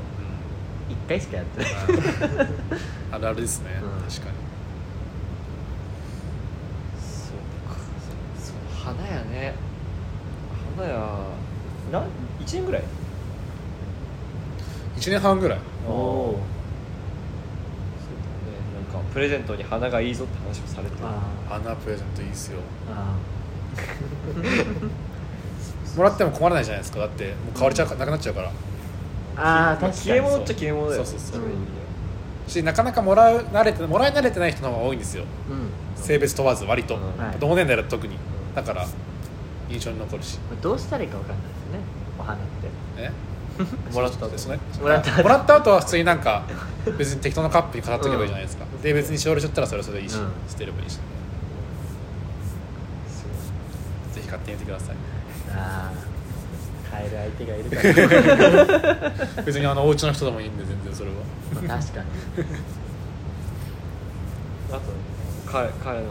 [0.88, 1.72] 1回しかやってない。
[3.12, 3.90] あるあるですね、うん。
[4.02, 4.34] 確かに。
[7.00, 7.36] そう
[7.68, 7.76] か。
[8.38, 9.54] そう花屋ね。
[10.76, 10.94] 花屋
[11.92, 12.02] な
[12.40, 12.82] 1年ぐらい
[14.96, 15.58] ？1年半ぐらい。
[15.88, 18.56] おおそうだね。
[18.92, 20.96] なんかプレゼントに花がいいぞって話をされて
[21.48, 22.60] 花プレゼントいいっすよ。
[22.90, 23.16] あ
[25.96, 27.00] もらっても困らないじゃないですか。
[27.00, 28.50] だってもう買われちゃうかなくなっちゃうから。
[29.36, 29.92] ああ確かに。
[29.94, 31.30] 消え物っちゃ消え物だよそうそう。
[31.32, 35.24] そうい意味でしなかなかもらう慣れてもらい慣れてない人の方が多いんですよ。
[35.50, 36.02] うん。
[36.02, 37.02] 性別問わず割と、うん。
[37.24, 37.36] はい。
[37.38, 38.16] 同年代だと特に。
[38.54, 38.86] だから
[39.68, 40.38] 印象に残るし。
[40.60, 41.78] どうしたらいいか分かんないですね。
[42.18, 42.68] お花って。
[42.98, 43.10] え？
[43.94, 44.58] もらった後ですね。
[44.80, 45.22] もらった後。
[45.22, 46.42] もらった後は普通になんか
[46.98, 50.28] 別に適当なカップに飾っとけばいいじゃないですか、で別にしおれちゃったらそれはそれでいいし、うん。
[50.48, 50.98] 捨てればいいし。
[54.12, 54.96] ぜひ買ってみてください
[55.54, 56.04] ああ
[56.90, 57.76] 買える相手がいるか
[59.36, 59.42] ら。
[59.44, 61.16] 別にあのお家の人でもいいんで全然それは。
[61.66, 62.06] まあ確かに。
[64.70, 64.80] あと
[65.50, 66.08] 彼彼のや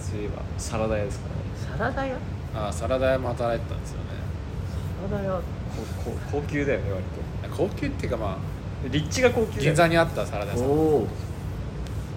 [0.00, 1.32] つといえばサラダ屋ですかね。
[1.78, 2.16] サラダ屋？
[2.56, 4.04] ああサラダ屋も働いてたんですよね。
[5.08, 5.32] サラダ屋？
[5.34, 5.42] こ
[6.04, 7.04] こ高級だよね割
[7.56, 8.36] 高級っていうかまあ
[8.86, 10.68] と立地が高級銀座にあったサラダ屋さん。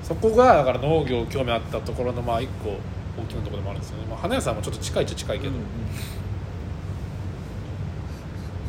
[0.07, 2.77] そこがだから農業興味あったところのまあ一個
[3.21, 5.61] 大きなところでもあるんですよね、まあ、花屋さんもちょっと近いっちゃ近いけど、うんうん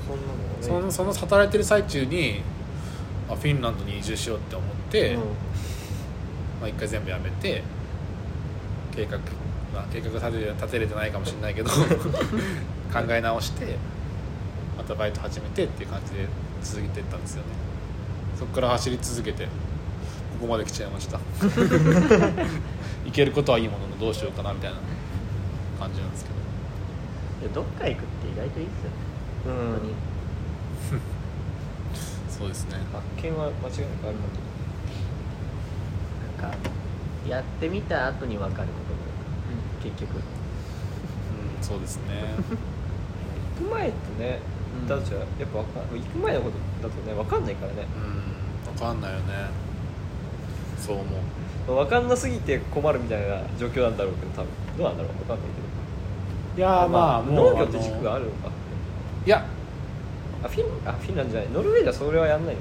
[0.08, 0.90] そんなのね。
[0.90, 2.40] そのその働いてる最中に、
[3.28, 5.20] まあ、フィンランドに移住しようって思って、うん。
[5.20, 5.26] ま
[6.64, 7.62] あ、一回全部やめて
[8.94, 9.18] 計画、
[9.72, 11.70] まあ、計画立てれ立てれてないかもしれないけど
[12.92, 13.76] 考え直して
[14.76, 16.26] またバイト始めてっていう感じで
[16.62, 17.48] 続けていったんですよね。
[18.38, 19.50] そこから走り続けてこ
[20.42, 21.18] こまで来ちゃいました。
[23.04, 24.76] 行けることはいいもののどうしようかなみたいな
[25.78, 26.38] 感じなんですけど。
[27.54, 29.07] どっか行くって意外といいですよね
[29.48, 29.92] うん本当に。
[32.30, 32.76] そうですね。
[32.92, 34.16] 発見は間違いなくある
[36.38, 36.58] かなんか
[37.28, 39.00] やってみた後に分かることも
[39.82, 40.16] 結局。
[40.16, 40.22] うん
[41.62, 42.34] そうですね。
[43.58, 44.38] と 行く前とね
[44.82, 44.88] うん。
[44.88, 46.50] だとやっぱわかん行く前のこ
[46.82, 47.86] とだとね分かんないからね。
[47.96, 49.24] うん分かんないよね。
[50.78, 51.84] そう思う。
[51.84, 54.48] 分かんなすぎて困るみたいな状況なんだろうけど多分。
[54.78, 55.68] どうなんだろう分かんないけ
[56.58, 58.47] いやーまあどもう農業って軸があるるのか
[59.26, 59.44] いや
[60.42, 62.60] あフィンあフィンランドじゃないノルウェーではそれはやんないの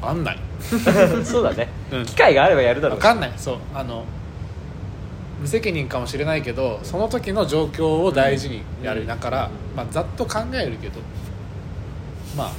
[0.00, 0.36] 分かんない。
[0.36, 0.42] か
[1.24, 2.06] そうだね、うん。
[2.06, 3.32] 機会があればやるだろう分かんない。
[3.36, 3.56] そう。
[3.74, 4.04] あの
[5.40, 9.06] 無責任かもしれないけどその時の状況を大事にやる、うん。
[9.06, 9.76] だから、うん。
[9.76, 11.00] まあ、ざっと考えるけど
[12.36, 12.52] まあ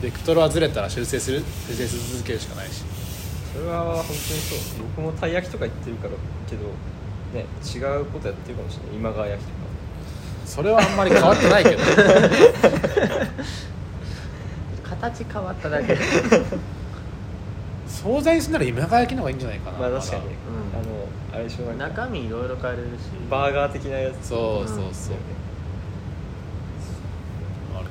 [0.00, 2.84] ベクトルはずれたら修正する修正し続けるしかないし。
[3.52, 4.58] それは本当にそう。
[4.96, 6.10] 僕もたい焼きとか言ってるから
[6.48, 6.62] けど
[7.34, 8.96] ね違うことやってるかもしれない。
[8.96, 9.57] 今川焼きとか
[10.48, 11.78] それはあんまり変わってないけど。
[14.82, 15.96] 形変わっただけ
[17.86, 20.30] 惣菜にするなら今川焼きの方がいいんじゃないかなまあ確かに、うん。
[20.32, 22.02] あのあれでしょなんか。
[22.02, 23.02] 中身いろいろ変えれるし。
[23.30, 24.28] バーガー的なやつ。
[24.28, 24.84] そうそうそう、う。
[24.84, 24.90] ん。
[27.76, 27.90] あるま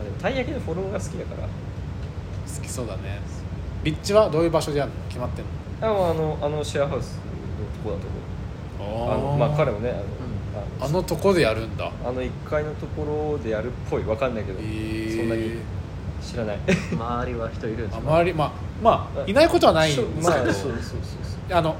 [0.00, 1.48] あでもたい焼きのフォローが好きだから。
[1.48, 1.50] 好
[2.62, 3.20] きそうだね。
[3.84, 5.50] 立地はどういう場所でやるの決まってんの？
[5.88, 8.06] あもうあのあのシェアハウスのとこだと
[8.82, 9.12] 思う。
[9.12, 10.02] あのまあ彼もねあの、
[10.80, 11.90] ああのとこでやるんだ。
[12.04, 14.04] あの1階のところでやるっぽい。
[14.04, 15.16] わかんないけど、えー。
[15.16, 15.52] そんなに
[16.22, 16.58] 知らない。
[16.92, 18.10] 周りは人いるんですあか？
[18.18, 21.76] 周りまあまあいないことはないんですけど、まあそうそうそうそうあの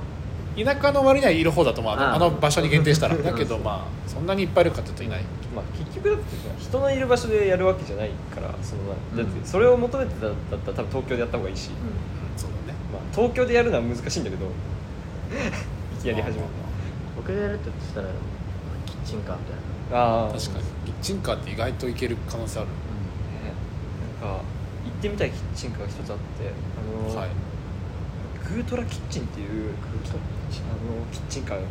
[0.56, 1.92] 田舎の割にはいる方だと思う。
[1.92, 2.14] あのああ。
[2.16, 3.16] あの場所に限定したら。
[3.16, 5.22] だけどまあそんなにいっぱいいるかっていうといない。
[5.54, 8.82] まあ結局だってさ人のいる場所でやるわけじゃないからその
[9.16, 12.78] だってそれを求めてたんだったら多分東京でやった方がいいし、うそうだね。
[12.92, 14.46] まあ、東京でやるのは難しいんだけど。
[15.98, 16.40] いきなり始める。
[16.40, 16.48] まあま
[17.16, 18.06] 僕がやるとしたら
[19.08, 19.56] チンカーみたい
[19.90, 20.26] な。
[20.26, 20.64] あ確かに。
[20.86, 22.68] キッチンカーって意外といける可能性ある。
[22.68, 22.74] ね。
[24.20, 24.40] なんか
[24.84, 27.30] 行ってみたいキッチンカーが一つあってあの、はい。
[28.48, 30.18] グートラキッチンっていうあの
[31.12, 31.64] キッチンカーの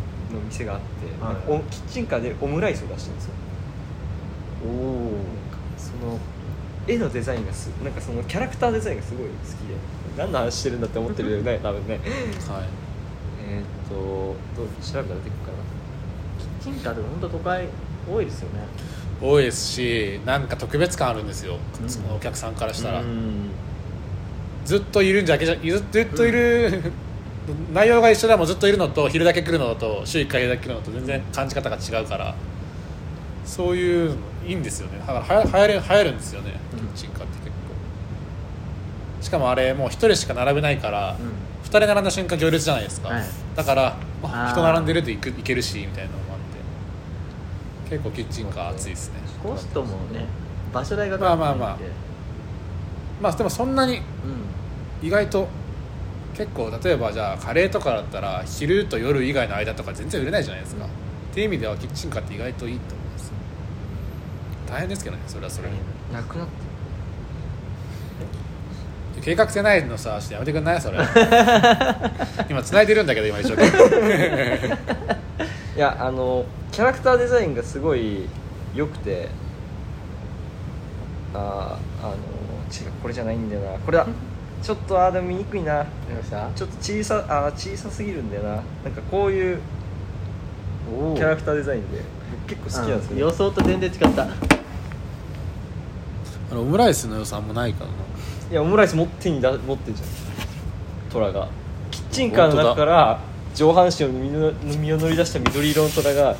[0.47, 1.59] 店があって、はい。
[1.59, 3.33] おキッチンカーでオムライスを出してるんですよ。
[4.65, 6.19] おおなんかその
[6.87, 9.35] 絵のデザインがすなんかそのキャラクターデザインがすごい好き
[9.67, 9.75] で
[10.17, 11.95] 何の話してるんだって思ってるよね多分ね。
[11.95, 12.03] はい。
[13.49, 15.57] えーっとどう調べたら出てくるかな
[16.83, 17.67] 本当都会
[18.11, 18.59] 多いですよね。
[19.21, 21.89] 多いですしなんか特別感あるんですよ、うん。
[21.89, 23.49] そのお客さんからしたら、うん。
[24.65, 26.91] ずっといるんじゃけじゃずずっといる、
[27.73, 32.35] 内容が一緒でもずっといるのと昼だけ来るのと週1回昼だけ来るのと全然感じ方が違うから。
[33.45, 34.99] そういうのいいんですよね。
[34.99, 36.59] だからはやる流行るんですよね。
[36.73, 36.79] うん。
[36.79, 39.23] キッチンカーって結構。
[39.23, 41.27] しかもあれもう1人しか並べないから、うん。
[41.63, 43.23] 2人並んだ瞬間行列じゃないですか、はい。
[43.55, 43.95] だから
[44.51, 46.09] 人並んでると行く行けるしみたいな
[47.89, 49.19] 結構キッチンカー熱いですね。
[49.41, 50.25] コストもね
[50.73, 51.77] 場所代がまあまあまあ。
[53.21, 53.99] まあでもそんなにう
[55.03, 55.07] ん。
[55.07, 55.47] 意外と
[56.35, 63.31] 結構例えばじゃあカレーとかだったら昼と夜以外の間とか全然売れないじゃないですか、うんっていう意味ではキッチンカーって意外といいと思います
[64.67, 65.75] 大変ですけどねそれはそれで。
[66.11, 66.53] なくなって。
[69.21, 70.81] 計画性ないのさちょっとやめてくんない？
[70.81, 70.97] それ。
[72.49, 74.77] 今繋いでるんだけど今一生懸命
[75.77, 78.27] いやあのキャラクターデザインがすごい
[78.73, 79.29] 良くて
[81.35, 83.77] あーあの違うこれじゃないんだよな。
[83.77, 84.07] これだ。
[84.63, 85.85] ちょっとあーでも見にくいな。
[86.55, 88.49] ちょっと小さあー小さすぎるんだよな。
[88.49, 88.61] なん
[88.91, 89.59] かこういう
[90.91, 92.01] おキャラクターデザインで
[92.47, 94.23] 僕結構好きなんですうんけど予想と全然違った。
[94.23, 94.27] あ
[96.55, 97.93] のオムライスの予算もないからな。
[98.51, 100.09] いやオムライス持ってにだ持ってんじゃん。
[101.11, 101.47] トラが。
[101.91, 103.19] キッチンカーの中から
[103.57, 104.29] 上半身を身
[104.93, 106.35] を乗り出した緑色のトラが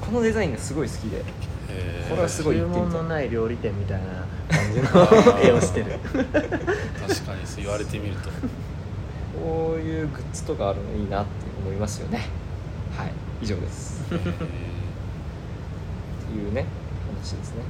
[0.00, 1.22] このデザインがすごい好きで。
[2.08, 4.06] これはすごい注文のない料理店みたいな
[4.48, 4.88] 感じの
[5.40, 5.92] 絵をしてる。
[6.02, 6.34] 確か
[7.34, 8.30] にそう言われてみると。
[9.40, 11.30] こういうグッズとかあるのいいなって
[11.64, 12.26] 思いますよね。
[12.96, 13.12] はい。
[13.40, 14.02] 以上です。
[14.12, 14.28] へってい
[16.48, 16.66] うね
[17.22, 17.62] 話ですね。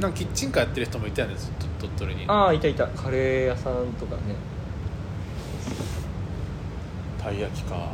[0.00, 2.24] なんかキッチンカーやってる人もいたよねずっと鳥取に。
[2.28, 2.86] ああいたいた。
[2.86, 4.36] カレー屋さんとかね
[7.28, 7.76] たい焼きか。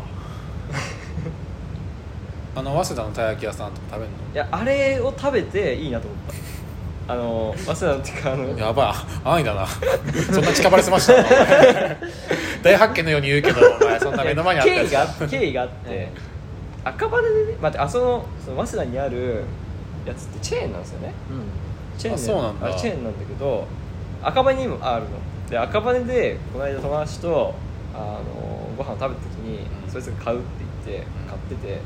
[2.56, 6.34] あの早稲田のたい焼き屋さんとか食べるいやあれを食べていいなと思った。
[7.06, 8.94] あの早稲田っていうかあののやば
[9.24, 9.28] い。
[9.28, 9.66] 安易だな。
[9.66, 11.24] そんな近場で済ましたの？
[12.62, 16.08] 大発見のように言うけどお前そんな目の前にあった経緯が経緯があって
[16.84, 19.42] 赤羽でね待ってあそのその早稲田にある
[20.06, 21.12] やつってチェーンなんですよね。
[21.30, 22.74] うチェーンあそうなんだ。
[22.74, 23.66] チェーンなんだけど
[24.22, 25.08] 赤羽にもあるの。
[25.50, 27.54] で赤羽でこの間友達と
[27.94, 29.90] あのご飯を食べた時に、うん。
[29.90, 30.46] そいつが買うって
[30.86, 31.82] 言って買っててなんか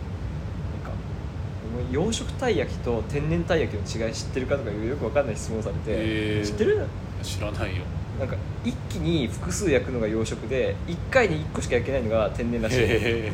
[1.79, 6.87] お前養殖たい焼きと天然たい焼きの違い知ってるかとかいうよくわかんない質問されて、知ってる？
[7.23, 7.83] 知らないよ。
[8.19, 13.31] なんか一気に複数焼くのが養殖で1回に1個しか焼けないのが天然らしい。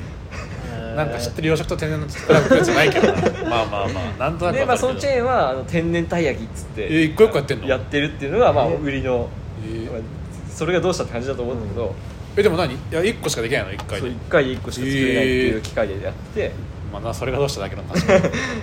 [0.94, 2.14] なんか知ってる養殖と天然の比
[2.50, 3.12] べじゃないけど。
[3.12, 3.14] な
[3.48, 7.66] まあまあまあなんとなくで、まあ、そのチェーンはあの天然たい焼きっつってえー一個一個やってんの？
[7.66, 8.80] やってるっていうのがまあえー。
[8.80, 9.28] 売りの、
[9.64, 9.92] えー。
[9.92, 10.00] まあ
[10.50, 11.94] それがどうしたって感じだと思うんだけど、
[12.36, 12.74] えでも何？
[12.74, 16.52] いや1個しかできないの1回そうで1回で1個しか作れないっていう機械でやって、
[16.92, 18.22] まあなそれがどうしただけなんだ確かに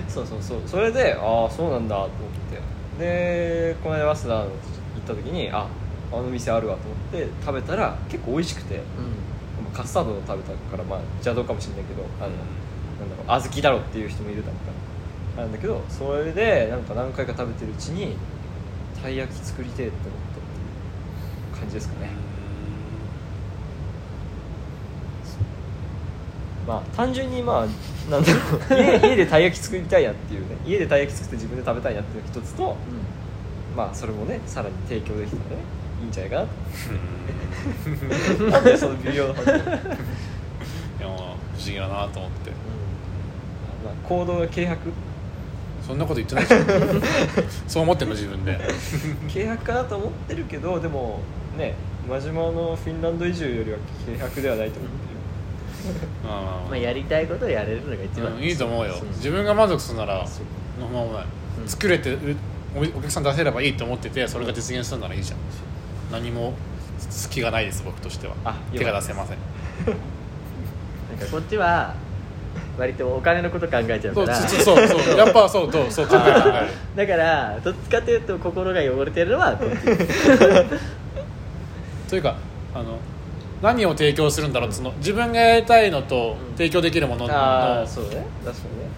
[0.09, 0.61] そうそうそう。
[0.65, 2.09] それでああそうなんだと思っ
[2.97, 3.03] て。
[3.03, 4.49] でこの間早稲田行っ
[5.07, 5.67] た時にあ
[6.11, 8.75] あの店あるわと思って食べたら結構美味しくて。
[8.77, 8.81] ん。
[9.73, 14.71] カスタードを食べたからまあ邪道かもしれないけどあの、なんだろう小豆だろっていう人もいるだろうか
[15.37, 15.43] ら。
[15.45, 18.17] なんだけどそれでなんか何回か食べてるうちに
[19.01, 20.43] たい焼き作りてえって思ったっ
[21.53, 22.09] ていう感じですかね、
[26.67, 27.67] まあ単純にまあ
[28.11, 28.39] なんだろ
[28.77, 28.79] う。
[28.79, 30.47] 家家でたい焼き作りたいなっていうね。
[30.65, 32.75] 家でたい焼き作って自分で食べたいなっていうのが一つと
[33.75, 35.61] まあそれもねさらに提供できたらね
[36.01, 36.49] いいんじゃないかなと。
[38.51, 39.55] なんでその微妙な話いや
[41.01, 42.51] まあ不思議だなと思って。
[43.83, 44.77] まあ行動が軽薄？
[45.87, 46.57] そんなこと言ってないでしょ
[47.67, 48.13] そう思ってんの？
[48.13, 48.59] 自分で。
[49.33, 51.19] 軽薄かなと思ってるけどでも
[51.57, 51.73] ね
[52.07, 55.10] 真島のフィンランド移住よりは軽薄ではないと思って
[56.23, 58.33] まあまあまあまあやりたいことをやれるのが一番。
[58.33, 58.95] うんいいと思うよ。
[59.15, 60.81] 自分が満足するならそう。
[60.81, 61.25] のままない、
[61.61, 61.67] うん。
[61.67, 62.35] 作れてう
[62.75, 65.39] おお客さん出せればいいと思っててそれが実現するならいいじゃん。
[66.11, 66.53] 何も
[67.09, 68.35] 隙がないです僕としては。
[68.45, 69.37] あ手が出せません。
[69.87, 69.95] なん
[71.19, 71.93] かこっちは
[72.77, 74.35] 割とお金のこと考えちゃうから。
[74.35, 76.49] そうそうそうやっぱそうそうそう考える考
[76.95, 79.75] だからどっちかというと心が汚れてるのはこっち。
[82.09, 82.35] というか
[82.73, 82.97] あの
[83.61, 86.57] 何を提供するんだろうその自分がやりたいのとうん。
[86.57, 88.25] 提供できるものの、ああそうね。
[88.43, 88.89] 確かにね。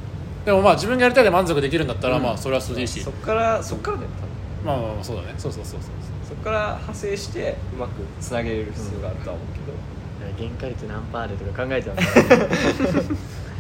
[0.46, 2.24] でもまあ自分がやりたいで満足できるんだったら、うん。
[2.24, 3.02] まあそれはそれでいいし。
[3.02, 4.30] そっからそっからだよ多分
[4.66, 5.34] まあまあまあそうだね。
[5.38, 5.90] そうそうそうそう。
[6.28, 9.94] そっから派生してうまくつなげれる必要があるとは思うけど、
[10.38, 13.04] 原価率何パーでとか考えちゃうんだよ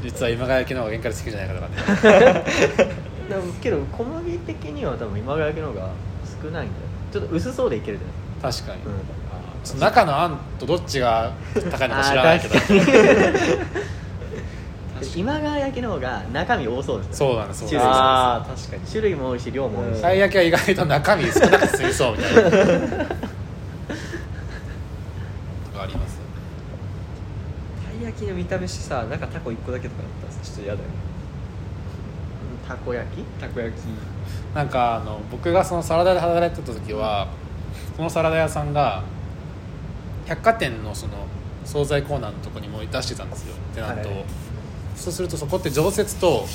[0.01, 2.43] 実は今川焼きの方が原価率好きじゃないかとかね。
[3.29, 5.89] でもけど小麦的には多分今川焼きの方が
[6.43, 6.83] 少ないんだよ。
[7.11, 8.53] ちょっと薄そうでいけるじゃない。
[8.53, 9.03] 確かに、ですか、
[9.63, 12.55] その中の案とどっちが高いのか知らないけど。
[15.15, 20.01] 今川焼きの方が中身多そうですよ、ね、そうなんですあ確かに種類も多いし量も多いし。
[20.01, 22.41] たい焼きは意外と中身少なくすぎそうみたいな。
[22.43, 22.55] とか
[25.83, 26.19] あります。
[27.85, 30.93] たい焼きの見た目してさ中タコ1個だけとかだったらちょっと嫌だよね。
[32.67, 33.23] たこ焼き？
[33.39, 33.85] たこ焼き。
[34.55, 37.27] なんかあの僕がそのサラダで働いてた時は
[37.95, 39.03] そのサラダ屋さんが
[40.25, 41.13] 百貨店のその
[41.65, 43.55] 惣菜コーナーのとこにも出してたんですよ。
[43.75, 44.25] テナントを、はい。
[44.95, 46.45] そうするとそこって常設と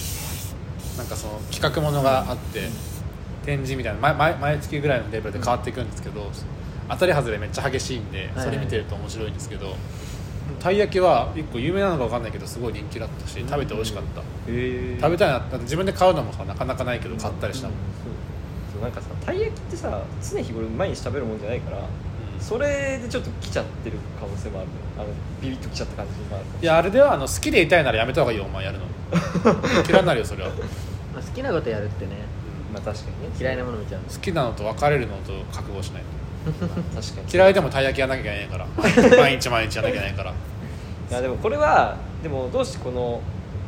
[0.96, 2.68] なんかその企画ものがあって
[3.44, 6.30] 展示みたいな毎毎毎月ぐらいのレベルで変わっていくんですけど、
[6.88, 8.44] 当たり外れめっちゃ激しいんではい。
[8.44, 9.74] それ見てると面白いんですけど、
[10.60, 17.76] たい焼きは一個有名なのか分かんないけどすごい人気だったし食べて美味しかった、へえ食べたいなだって自分で買うのもさなかなかないけど買ったりしたもん、
[18.72, 21.78] そうなんかさたい焼きってさ常日頃毎日食べるもんじゃないから
[22.40, 24.74] それでちょっと来ちゃってる可能性もあるね。
[24.96, 25.06] あの
[25.40, 26.66] ビビッと来ちゃった感じもあるい。
[26.66, 28.84] やあれではあの好きでいたいならやめた方がいいよお前やるの。
[29.88, 32.12] 嫌いになるよそれは、まあ好きなことやるってね。
[32.72, 33.36] まあ確かにね。
[33.38, 36.66] 嫌いなもの見ちゃう好きなのと別れるのと覚悟しないと。
[36.66, 37.26] まあ確かに。
[37.32, 38.66] 嫌いでもたい焼きやんなきゃいけないから。
[39.22, 40.30] 毎日毎日やんなきゃいけないから。
[40.30, 40.34] い
[41.12, 43.20] やでもこれはでもどうしてこの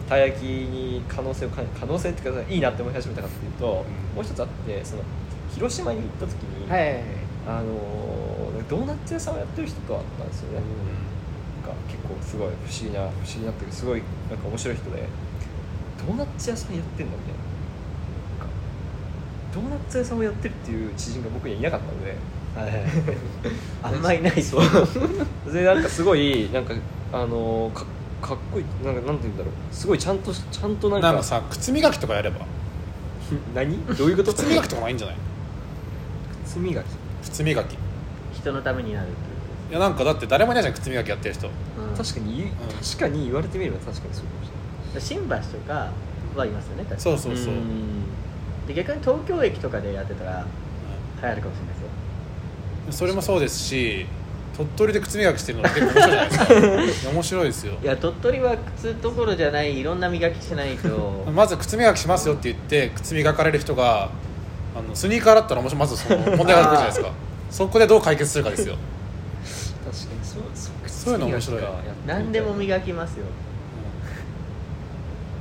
[0.08, 3.84] たい焼きに可能性を感じ可能性っていうかいいなって思い始めたかっていうと、も
[4.20, 5.02] う一つあってその
[5.54, 7.02] 広島に行った時に、はいはいはい。
[7.48, 8.29] あのー
[8.70, 10.60] ドーナツ屋さんをやってる人と会ったんですよね、
[11.66, 15.08] なんか結構すごい不思議な不思議なっていうかすごいなんか面白い人で
[16.06, 17.40] ドーナツ屋さんやってんだみたいな。
[18.38, 18.54] なんか
[19.52, 22.16] ドーナツ屋さんをやってるっていう知人が僕にはいなかったので。
[23.82, 25.52] あんまりないそう。
[25.52, 26.74] でなんかすごいなんか
[27.12, 27.84] あのーか
[28.22, 29.74] かっこいいなんかなんて言うんだろう。
[29.74, 32.46] すごいちゃんとちゃんとなんかなんかさ靴磨きとかやれば。
[33.54, 33.78] 何？
[33.96, 34.32] どういうこと？
[34.32, 35.16] 靴磨きとかもいいんじゃない？
[36.46, 36.86] 靴磨き。
[37.24, 37.74] 靴磨き。
[37.74, 37.76] い
[38.40, 41.46] 人のためになるってやなんかだって誰もいないじゃん靴磨きやってる人。
[41.48, 41.54] こ
[41.96, 42.52] とです、確かに言う、ん。
[42.52, 44.50] 確かに言われてみれば確かにそうかもし
[44.94, 45.92] うん、新橋とか
[46.36, 47.00] はいますよね確かに。
[47.00, 47.64] そうそうそう、れない
[48.66, 50.44] で逆に東京駅とかでやってたら
[51.22, 51.88] 流行るかもしれないですよ。
[52.86, 52.92] うん。
[52.92, 54.06] それもそうですし
[54.56, 57.10] 鳥取で靴磨きしてるのって結構面白いじゃないですか。
[57.14, 57.74] 面白いですよ。
[57.82, 61.24] いや鳥取は靴どころじゃないいろんな磨きしないと。
[61.32, 64.10] まず靴磨きしますよって言って靴磨かれる人が
[64.76, 67.12] あのスニーカーだったらもしまずその問題が出てくるじゃないですか
[67.50, 68.76] そこでどう解決するかですよ。
[69.84, 70.24] 確かに。
[70.24, 71.62] そうそうそういうの面白い。
[72.06, 73.24] 何でも磨きますよ、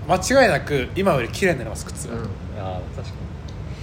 [0.07, 2.26] 間違いなく今より綺麗になります靴が、うん、あ
[2.78, 3.14] あ確か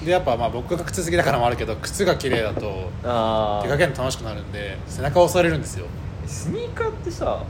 [0.01, 0.07] に。
[0.07, 5.87] でやっぱまあ僕が靴好きだからもあるけど靴が綺麗だとあ出かけるの楽しくなるんで背中を押されるんですよ。
[6.27, 7.43] スニーカーってさ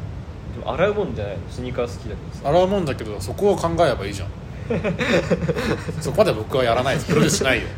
[0.58, 1.42] でも洗うもんじゃないの？
[1.50, 2.48] スニーカー好きだけどさ。
[2.48, 4.28] 洗うもんだけどそこを考えればいいじゃん。
[6.00, 7.06] そこまで僕はやらないです。
[7.06, 7.68] プロデュースしないよ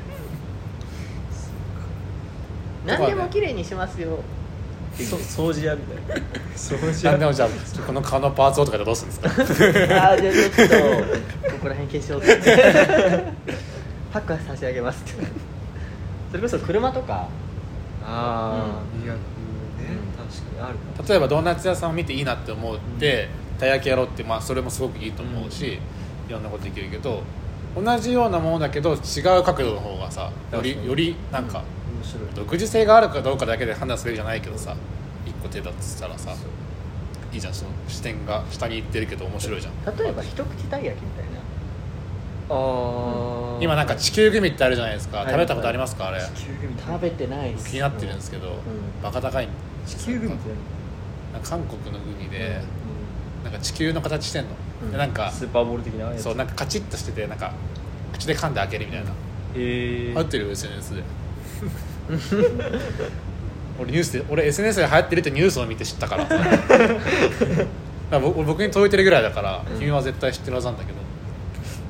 [2.89, 4.18] 何でも綺麗にしますよ。
[4.97, 6.26] そ掃除屋みたいな。
[6.57, 7.12] 掃除屋。
[7.12, 7.49] 何でもじゃあ
[7.86, 9.14] この顔のパーツをとかでどうするん
[9.47, 10.03] ですか？
[10.07, 10.74] ああじゃあちょっと
[11.53, 12.36] ここら辺消しようって
[14.12, 15.03] パックは差し上げます。
[15.05, 15.24] って
[16.30, 17.28] それこそ車とか。
[18.05, 18.55] ああ
[18.95, 19.09] うん。
[19.09, 23.28] 確かにあるな例えばドーナツ屋さんを見ていいなって思って
[23.59, 25.78] たい焼きやろうって、まあ、それもすごくいいと思うし、
[26.28, 27.22] いろんなことできるけど
[27.76, 31.62] 同じようなものだけど違う角度の方がさよりよりなんか面
[32.09, 32.28] 白い。
[32.34, 34.74] 独自性があるかどうかだけで判断するじゃないけどさ
[35.26, 36.34] 一個手だっつったらさ
[37.32, 39.96] いいじゃんその視点が下に行ってるけど面白いじゃん。
[39.96, 41.30] 例えば一口たい焼きみたいな。
[42.50, 45.18] ああ今なんか地球グミってあるじゃないですか。
[45.18, 45.26] はい。
[45.26, 46.20] 食べたことありますかあれ。
[46.34, 46.74] 地球グミ。
[46.80, 47.68] 食べてないです。
[47.70, 48.52] 気になってるんですけど、ん。
[49.02, 49.48] バカ高い
[49.86, 50.50] 地球グミって
[51.42, 52.62] 韓国のグミで、
[53.44, 54.50] 何なんか地球の形してんの、
[54.82, 54.92] うん。
[54.92, 56.22] でなんかスーパーボール的なやつ。
[56.22, 57.52] そうなんかカチッとしててなんか
[58.14, 59.12] 口で噛んで開けるみたいな、へ
[59.54, 59.59] え
[60.09, 60.46] 流行ってる？
[60.46, 61.02] よ SNS で
[63.80, 66.28] 俺ニュースで俺 SNS で流行ってるってニュースを見て知ったから。
[68.20, 70.98] 僕僕に届いてるぐらいだから、うん君は絶対知ってるはずなんだけど。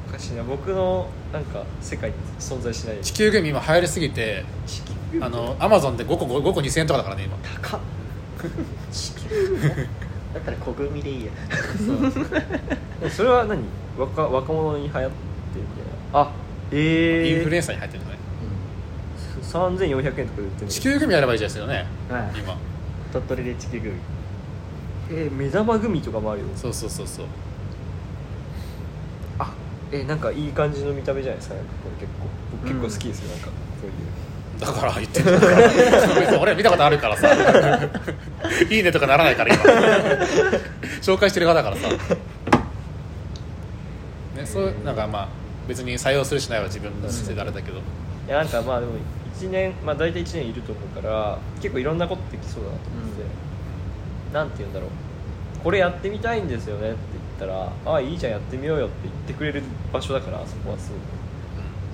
[0.09, 0.43] おかしいな。
[0.43, 2.97] 僕のなんか世界に存在しない。
[3.03, 7.37] 地球グミ今流行りすぎて地球グミあのアマゾンで5個 ,5 個2000円とかだからね今。
[7.63, 7.81] 高っ。
[10.35, 11.31] だったら小組でいいや。
[13.03, 13.63] えそれは何？
[13.97, 15.15] 若若者に流行ってるみたい
[16.13, 16.21] な。
[16.21, 16.31] あ
[16.73, 18.18] ええインフルエンサーに入ってるのね
[19.49, 21.87] 3400円とかで売ってるの地球グミやればいいですよね。
[22.11, 22.39] はい。
[22.39, 22.57] 今。
[23.13, 23.95] 鳥取で地球グミ。
[25.11, 26.47] えー目玉グミとかもあるよ。
[26.55, 27.27] そうそうそうそう。
[29.39, 29.51] あ
[29.93, 31.55] えーなんかいい感じの見た目じゃないですか？
[31.55, 31.61] こ
[32.01, 32.27] れ結構。
[32.53, 33.49] 僕結構好きですよ、なんか。
[33.81, 33.95] そういう。
[34.61, 36.39] だから言ってる。
[36.41, 37.29] 俺見たことあるからさ。
[38.71, 39.63] いいねとかならないから今。
[41.01, 41.97] 紹介してる側だからさ、ね、
[44.45, 45.29] そうなんかまあ
[45.69, 47.79] 別に採用するしないは自分のせいであれだけど。
[47.79, 47.81] い
[48.31, 48.93] やなんかまあでも
[49.39, 54.91] 1年まあ大体1年いると思うから結構いろんなことできそうだなと思って、なんて言うんだろう。
[55.63, 56.99] これやってみたいんですよねって
[57.41, 59.63] 言ったらああいいじゃんやってみようよって言ってくれる
[59.93, 61.01] 場所だからそこはすごい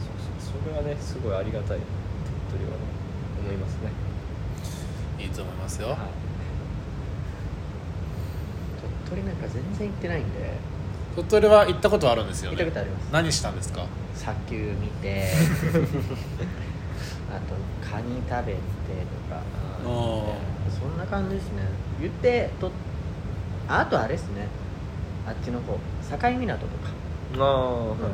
[0.04, 1.78] そうそうそれはねすごいありがたい
[2.50, 2.76] 鳥取はね
[3.42, 3.90] 思いますね、
[5.18, 5.96] いいと思いますよ、
[9.08, 10.28] 鳥鳥取なんか全然行ってないんで。
[11.16, 13.08] 鳥取は行ったことあるんですよ行ねったことあります。
[13.12, 13.86] 何したんですか？
[14.14, 15.28] 砂丘見て
[17.34, 17.54] あと
[17.84, 18.58] カニ食べて
[19.28, 19.42] とか。
[19.84, 21.62] そんな感じですね。
[22.00, 22.70] 言ってと
[23.68, 24.48] ああとあれですね。
[25.26, 25.74] あっちの方。
[25.74, 26.90] 境港とか。
[27.38, 27.98] ああ、はい。
[27.98, 28.06] 分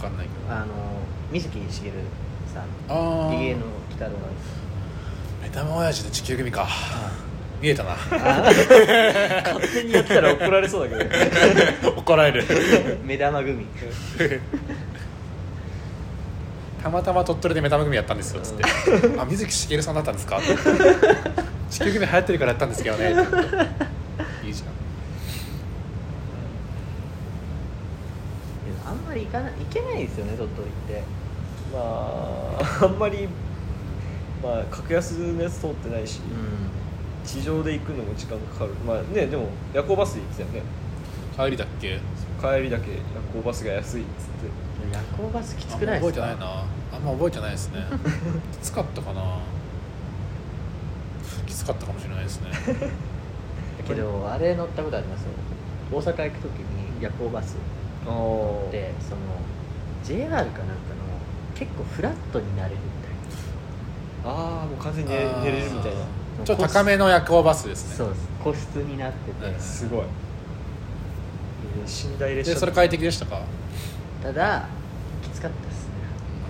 [0.00, 0.54] かんないけど。
[0.54, 0.66] あの
[1.30, 1.94] 水木しげる
[2.52, 2.62] さん。
[2.88, 4.16] ああリゲの鬼太郎が
[5.42, 6.68] 目玉親父で地球組か。
[7.60, 7.92] 見えたな。
[7.92, 7.96] あ
[9.44, 11.16] 勝手にやってたら怒られそうだけどね。
[11.96, 12.44] 怒られる。
[13.04, 13.66] 目玉組
[16.82, 18.64] たまたま鳥取で目玉組やったんですよつって
[19.18, 20.40] 「あ水木しげるさんだったんですか?」
[21.70, 23.10] 地球組流行ってるからやったんですけどね」
[24.44, 24.72] いいじゃん。
[28.84, 31.02] あんまり行かない行けないですよね鳥取って。
[31.72, 33.28] まあ あんまり
[34.42, 38.72] まあ格安のやつ通ってないし、う地上で行くのも時間かかる。
[38.86, 40.62] まあねでも夜行バスで行ってたよね。
[41.36, 41.98] 帰りだっけ？
[42.40, 42.98] 帰りだけ夜
[43.34, 44.46] 行バスが安いっつって。
[44.46, 44.50] ん
[44.90, 46.20] 夜行バスきつくないですか？
[46.20, 46.64] ま覚えてないな。
[46.94, 47.84] あんま覚えてないですね。
[48.52, 49.22] きつかったかな。
[51.46, 52.50] きつかったかもしれないですね。
[53.86, 55.22] けどあれ乗ったことあります？
[55.22, 55.28] よ
[55.92, 57.56] 大阪行く時に夜行バス
[58.06, 59.20] あ乗ってその
[60.04, 60.64] JR かなんかの
[61.54, 62.92] 結構フラットになれるみ
[64.24, 65.98] ああもう完全に寝寝れるみたいな。
[66.00, 66.06] な
[66.44, 67.96] ちょっと高めの夜行バスですね。
[67.96, 68.28] そうです。
[68.42, 70.04] 個室になってて、うんすごい。
[71.84, 73.40] 寝台列車でそれ快適でしたか？
[74.22, 74.68] ただ
[75.20, 75.92] きつかったですね。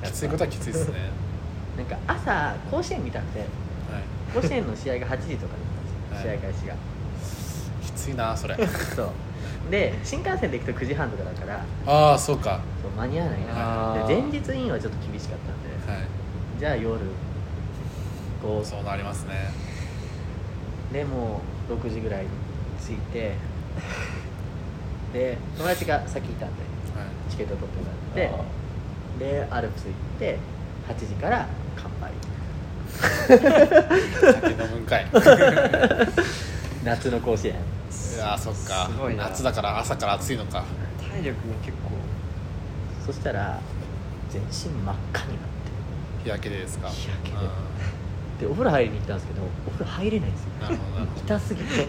[0.04, 1.10] きついことはきついですね。
[1.76, 3.38] なんか朝甲子園見たくて。
[3.40, 3.48] はい。
[4.34, 5.66] 甲子園の試合が8時とかだっ
[6.10, 6.38] たんですよ、はい。
[6.38, 6.74] 試合開始が。
[7.82, 8.56] きついなそれ。
[8.94, 9.10] そう。
[9.70, 11.64] で新幹線で行くと9時半とかだから。
[11.86, 12.60] ああそうか。
[12.82, 14.06] そう間に合わないな。
[14.06, 16.00] で前日インはちょっと厳しかったんで。
[16.00, 16.06] はい。
[16.58, 17.00] じゃあ夜
[18.42, 18.66] こう。
[18.66, 19.50] そうなりますね。
[20.92, 22.28] でもう6時ぐらいに
[22.78, 23.32] 着いて。
[25.14, 26.62] で友達が先いたんで。
[26.62, 26.71] はい
[27.30, 27.92] チケット取ってもら
[28.36, 30.38] ってでアルプス行って
[30.88, 32.12] 8時から乾杯。
[34.32, 35.06] 酒飲むんかい。
[36.84, 37.54] 夏の甲子園。
[37.54, 38.88] いやーそっか。
[38.90, 39.24] すごいな。
[39.28, 40.64] 夏だから朝から暑いのか。
[41.00, 41.90] 体力が結構。
[43.06, 43.58] そしたら
[44.30, 44.48] 全身
[44.82, 45.36] 真っ赤になっ
[46.24, 46.88] 日焼けでですか？
[46.88, 47.36] 日焼けで。
[47.36, 47.42] うん
[48.38, 50.48] てでお風呂入りに行ったんですけどお風呂入れないんですよ。
[50.62, 51.20] なるほどなるほど。
[51.22, 51.86] 痛すぎて。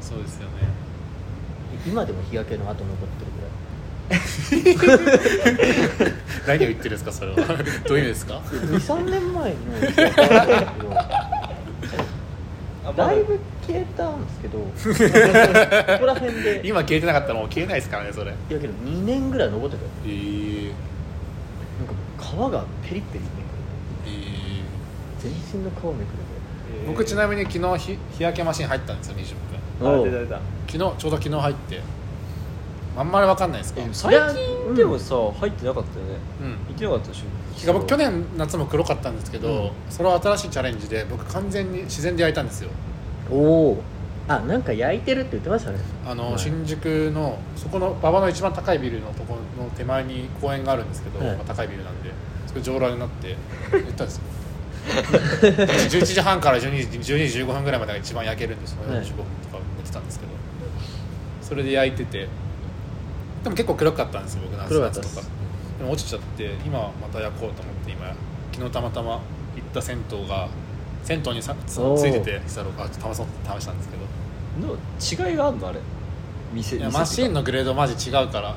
[0.00, 0.68] そうですよね。
[1.86, 3.50] 今でも日焼けの跡残ってるぐらい
[6.46, 7.36] 何を言ってるんですかそれは。
[7.86, 9.56] どういう意味ですか？23年前に
[12.96, 13.12] だ。
[13.12, 14.58] いぶ消えたんですけど。
[14.58, 14.64] こ
[16.00, 16.60] こら辺で。
[16.64, 18.30] い今消えてなかったらもう消えないですからねそれ。
[18.30, 19.88] やけど2年ぐらい残ってたよ。
[20.06, 20.74] えー、なん
[21.88, 21.94] か
[22.50, 23.22] 皮がペリッペリめく
[24.06, 24.12] えー。
[24.12, 24.26] れて
[25.20, 26.00] 全身の皮めくれて。
[26.86, 29.34] 僕ちなみに昨日日日焼けマシン入ったんですよ20
[29.80, 30.40] 分あ出た出た。
[30.68, 31.80] 昨日ちょうど昨日入って
[32.96, 33.82] あんまり分かんないですか？
[33.82, 36.12] うん最近でもさ、入ってなかったよね。
[36.68, 39.70] 行ってなかったでしょ僕去年夏も黒かったんですけど、うん。
[39.88, 42.70] それは新しいチャレンジで僕完全に自然で焼いたんですよ。
[43.30, 43.34] お
[43.70, 43.82] お。
[44.28, 45.78] あなんか焼いてるって言ってましたね。
[46.06, 46.38] あの、はい。
[46.38, 51.36] 新宿のそこの馬場の一番高いビルのところの手前に公園があるんですけど、はい。
[51.36, 52.10] まあ高いビルなんで
[52.46, 53.36] そこ上裸になって
[53.72, 54.22] 行ったんですよ。
[54.86, 60.32] 11時半から12時12時15分ぐらいまでが一番焼けるんですよ、はい45分とか寝てたんですけど
[61.42, 62.28] それで焼いてて
[63.46, 65.24] でも結構黒かったんですよ僕夏夏とか。
[65.78, 68.12] でも落ちちゃって今また焼こうと思って今
[68.52, 69.20] 昨日たまたま
[69.54, 70.48] 行った銭湯が
[71.04, 74.02] 銭湯にさつついてて久郎がたまそう試したんですけど。
[74.66, 74.74] の
[75.28, 75.78] 違いがあるのあれ？
[76.52, 78.56] 店いや店マシンのグレードマジ違うから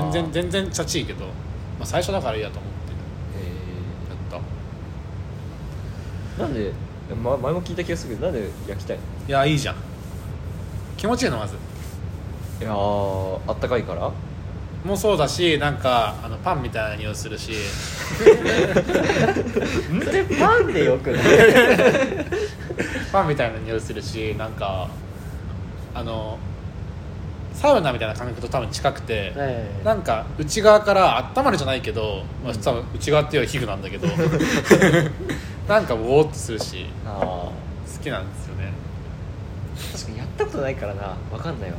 [0.00, 1.32] 全然全然チャチいけど、ま
[1.82, 2.92] あ、最初だからいいやと思って
[3.42, 4.40] へやっ
[6.40, 6.72] なんで、
[7.22, 9.02] ま、前も聞いた気がするけどなんで焼きたいの？
[9.28, 9.76] いやいいじゃん。
[10.96, 11.56] 気持ちいいのまず
[12.60, 14.10] いやーあったかいから？
[14.84, 17.52] もうそうだしなんかあのパンみたいな匂いするし。
[18.14, 18.24] そ
[20.12, 21.22] れパンでよくない？
[23.12, 24.88] パンみたいな匂いするしなんか
[25.94, 26.38] あの
[27.54, 29.84] サウナみたいな感覚と多分近くて、ええ。
[29.84, 32.52] なんか内側から温まるじゃないけど、まあ、
[32.94, 34.08] 内側っていうより皮膚なんだけど。
[35.68, 37.52] なんかウォーっとするしあ好
[38.02, 38.72] きなんですよね。
[39.92, 41.02] 確かにやったことないからな。
[41.32, 41.76] わかんないわ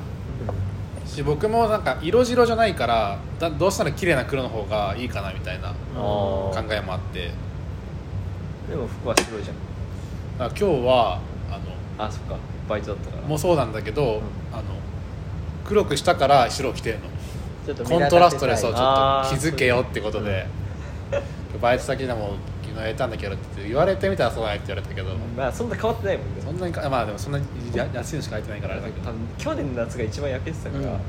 [1.05, 7.31] し僕もなんか色白じゃないからだどうしたら綺麗な黒の方がいいかなみたいなあ考ーえもあって。
[8.69, 9.55] でも服は白いじゃん。
[10.39, 11.19] だから今日は
[11.49, 11.59] あ
[11.99, 12.37] のあそっか。
[12.67, 13.27] バイトだったから。
[13.27, 14.21] もうそうなんだけど、
[14.51, 14.63] あの
[15.63, 17.05] 黒くしたから白を着てるの。
[17.65, 20.47] ちょっとコントラストでそうちょっと気づけよってことで。
[21.61, 22.33] バイト先でも
[22.75, 26.41] 昨日やれたんだけどって言われてみたらそうないって言われたけど、まあそんな変わってないもんね。
[26.41, 29.05] そんなにかまあでもそんなにや安いのしか入ってないからあれだけど。
[29.05, 30.99] 多分去年の夏が一番焼けてたから、うん。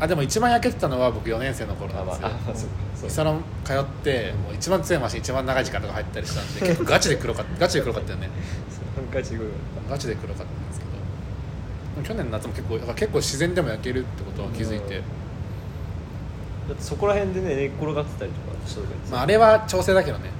[0.00, 2.28] あでも一番焼けてたのは僕4年生の頃なんですよ。
[2.28, 8.30] あまああそうかそうサロン通ってもう一番強いマシン一番長い時間とか入ったりしたんで 結構ガチで黒かったガチで黒かったよね。
[8.70, 12.08] そうガチで黒かっガチで黒かったんですけど。
[12.08, 15.02] 去年の夏も結構結構自然でも焼けるってことは気づいて、うん。
[15.02, 19.10] ただってそこら辺でね寝っ転がってたりとかした時に。
[19.10, 20.35] まあ、あれは調整だけどね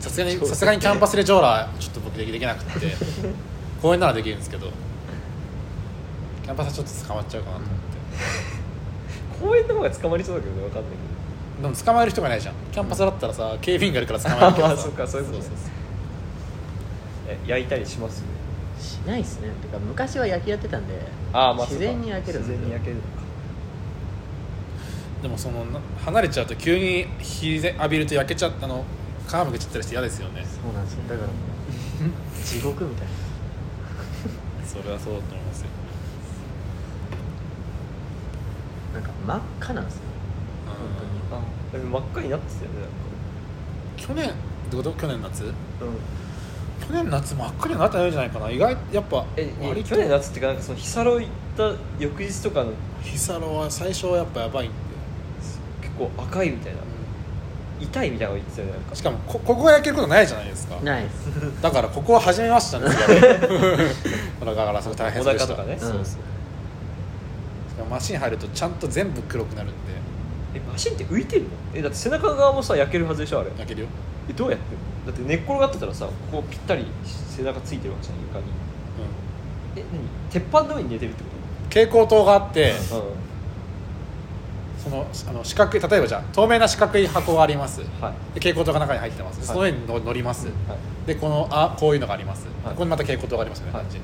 [0.00, 2.94] さすがにさすがにキャンパスで上裸ちょっと僕できできなくて
[3.82, 4.70] 公園ならできるんですけど。
[6.44, 7.70] キャンパスはちょっと捕まっちゃうかなと思っ
[9.38, 10.92] て、公園の方が捕まりそうだけどね分かんない
[11.58, 12.54] けでも捕まえる人がいないじゃん。
[12.72, 15.44] キャンパスだったらさ警備員がいるから捕まえるけどさあそっかそういうことね。
[15.44, 15.66] そうそう
[17.26, 18.24] どえ焼いたりします？
[18.80, 19.48] しないっすね。
[19.60, 20.94] てか昔は焼きやってたんで
[21.34, 22.96] ああまあ自然に焼けるん自然に焼ける
[25.20, 28.84] でもそのな離れちゃうと急に日で浴びると焼けちゃったの
[29.28, 30.44] 皮むけちゃったりして嫌ですよね。
[30.46, 31.02] そうなんですよ。
[31.08, 31.36] だからもう
[32.44, 33.12] 地獄みたいな。
[34.66, 35.66] それはそうだと思いますよ。
[38.94, 40.00] なんか真っ赤なんですよ。
[41.30, 42.76] 本あでも真っ赤になってたよね
[43.96, 44.32] 去年っ
[44.70, 45.42] てこと去年夏？
[45.44, 45.52] なん。
[45.52, 45.54] か
[46.86, 48.50] 去年夏真っ赤にはなってないんじゃないかな。
[48.50, 49.90] 意外やっぱえ割と。
[49.90, 52.72] 去年夏っていうかなんかそのヒサロ行った翌日とかの
[53.02, 54.74] ヒサロは最初はやっぱやばいんで、
[55.82, 56.78] 結構赤いみたいな
[57.80, 58.94] 痛いみたいなの言ってたよねなんか。
[58.94, 60.76] しかもこここが焼けることないじゃないですか。
[60.82, 61.28] ないです。
[61.62, 65.52] だからここは初めましてなんですよだからすごい大変そうでした。
[65.54, 65.76] お腹とかね。
[65.78, 66.04] そうそう。
[66.04, 66.14] し
[67.76, 69.76] かもマシン入るとちゃんと全部黒くなるんで。
[70.54, 71.48] えマシンって浮いてるの？
[71.74, 73.50] えだって背中側もさ焼けるはずでしょあれ。
[73.58, 73.86] 焼けるよ、
[74.28, 74.64] えどうやって
[75.06, 78.44] だって寝っ転がってたらさここぴったり背中ついてるわけじゃん床に。
[79.76, 80.00] うん、え何？
[80.30, 81.28] 鉄板の上に寝てるってこ
[81.68, 83.02] 蛍光灯があってとうん
[84.88, 87.78] そのあの四角い例えばじゃあ透明な四角い箱があります。
[87.78, 88.12] ではい。
[88.34, 89.46] 蛍光灯が中に入ってます、はい。
[89.46, 90.54] その上にの乗ります、はい。
[91.06, 92.74] でこのあこういうのがあります、はい。
[92.74, 93.82] ここにまた蛍光灯がありますよね、はい。
[93.82, 94.00] 感じ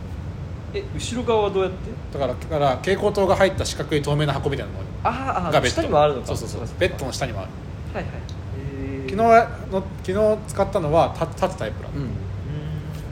[0.75, 1.79] え後ろ側はどうやって？
[2.19, 5.77] だからだから蛍光灯が入った四角い透明な箱みたいなのあがベッド。
[5.77, 6.27] 下にもあるのか。
[6.27, 6.63] そうそうそう。
[6.79, 7.51] ベッドの下にもある。
[7.95, 8.13] はいはい。
[8.59, 9.11] えー。
[9.11, 12.03] 昨日はの昨日使ったのは立立つタイプだ、うん。
[12.03, 12.07] う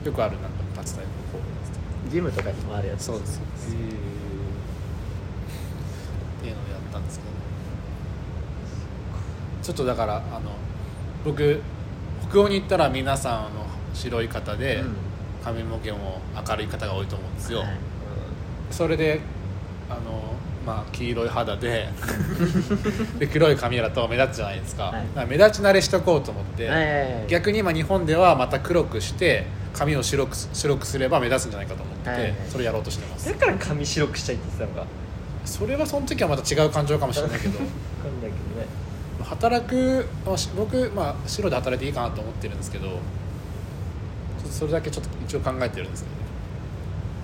[0.05, 1.43] よくあるなんか立つタイプこ
[2.05, 3.39] うジムとかにもあるやつそうです。
[3.39, 3.41] ー。
[3.41, 3.45] ん
[6.39, 7.29] っていうのをやったんですけど
[9.63, 10.51] ちょっとだからあの
[11.25, 11.61] 僕
[12.29, 14.95] 北欧に行ったら皆さんあの白い方で、うん。
[15.43, 17.67] 髪の毛も明るい方が多いと思うんですよ、はい。
[18.71, 19.19] それで
[19.89, 20.33] あの
[20.65, 21.89] まあ黄色い肌で
[23.19, 24.93] で黒い髪だと目立つじゃないですか,、はい。
[24.93, 27.27] だから目立ち慣れしとこうと思って、はいはいはい。
[27.27, 33.29] 逆に今日本ではまた黒くして髪を白くす白くすれば目立つんじゃないかと思って、はいはいそれやろうとしてます。
[33.29, 34.89] だから髪白くしたいって言ってたのか。
[35.45, 37.59] それはその時はまた違う感情かもしれないけど
[39.33, 42.99] 働くまあし僕、まあ、白で働いていいかなと思ってるんですけど
[44.49, 46.21] それだけちょっと一応考えてるんですけどね。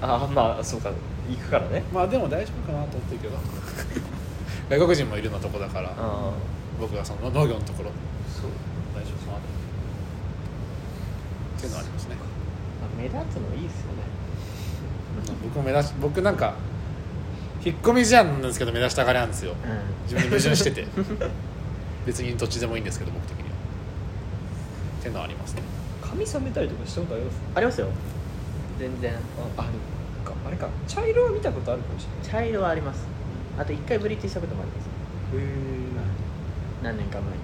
[0.02, 0.92] ああまあそうか。
[1.30, 1.84] 行くからね。
[1.94, 3.38] まあでも大丈夫かなと思ってるけど。
[4.70, 5.94] 外国人もいるようなとこだから
[6.80, 7.92] 僕がその農業のところ。
[8.28, 8.52] そう。
[8.96, 9.42] 大丈夫かなっ
[11.60, 12.16] ていうのはありますね。
[12.98, 14.10] 目立つのいいっすよね。
[15.44, 16.56] 僕も目立ち僕なんか
[17.64, 19.52] 引っ込み思案なんですけど目立ちたがりなんですよ。
[19.52, 19.56] う
[20.04, 20.86] 自分に矛盾してて
[22.06, 23.50] 別にどっちでもいいんですけど僕的には。
[25.00, 25.62] っていうのはありますね。
[26.02, 27.36] 髪染めたりとかしたことあります？
[27.36, 27.88] んありますよ。
[28.80, 29.14] 全然。
[29.14, 29.16] あ
[29.58, 29.74] あでも
[30.26, 30.68] かあれか。
[30.88, 32.44] 茶色は見たことあるかもしれない。
[32.44, 33.06] 茶色はあります。
[33.58, 34.88] あと一回ブリーチしたこともあります。
[35.36, 35.40] へ
[36.84, 37.38] 何年か前に。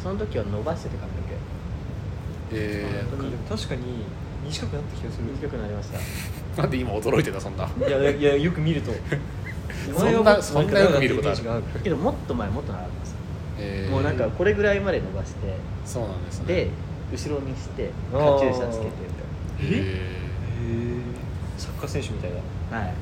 [0.00, 1.34] その時は伸ばしてて髪の毛。
[2.54, 3.82] ええでも確かに
[4.44, 5.24] 短くなった気がする。
[5.40, 5.98] 短くなりました。
[5.98, 7.68] ー、なんで今驚いてたそんな。
[7.86, 8.92] いやいやよく見ると。
[9.96, 11.40] そんなそんなよく見ることある。
[11.82, 13.01] けどもっと前もっと長かったですえー
[13.90, 15.54] もうなんかこれぐらいまで伸ばして
[15.84, 16.46] そうなんですね。
[16.46, 16.70] で
[17.12, 18.90] 後ろにしてカチューシャつけて
[19.60, 21.00] みえへえ
[21.58, 22.36] サッカー選手みたいな。
[22.70, 22.94] たいなはい。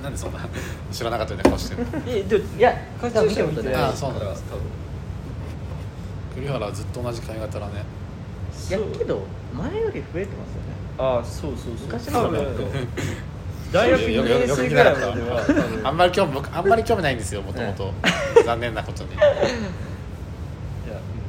[0.00, 0.40] ー、なんでそんな
[0.90, 1.84] 知らなかったような顔してる。
[1.84, 3.86] のえでもいやカチューシャみたいな。
[3.88, 4.62] あーそうなんです多分
[6.34, 7.84] 栗原はずっと同じ髪型だね。
[8.68, 9.20] いやけど
[9.54, 10.72] 前より増えてますよね。
[10.98, 11.86] ああそうそうそう。
[11.86, 12.32] 昔の
[13.72, 17.92] 大学2年生ぐらいまあんまり興味僕あんまり興味ないんですよもともと。
[18.44, 19.10] 残念なことに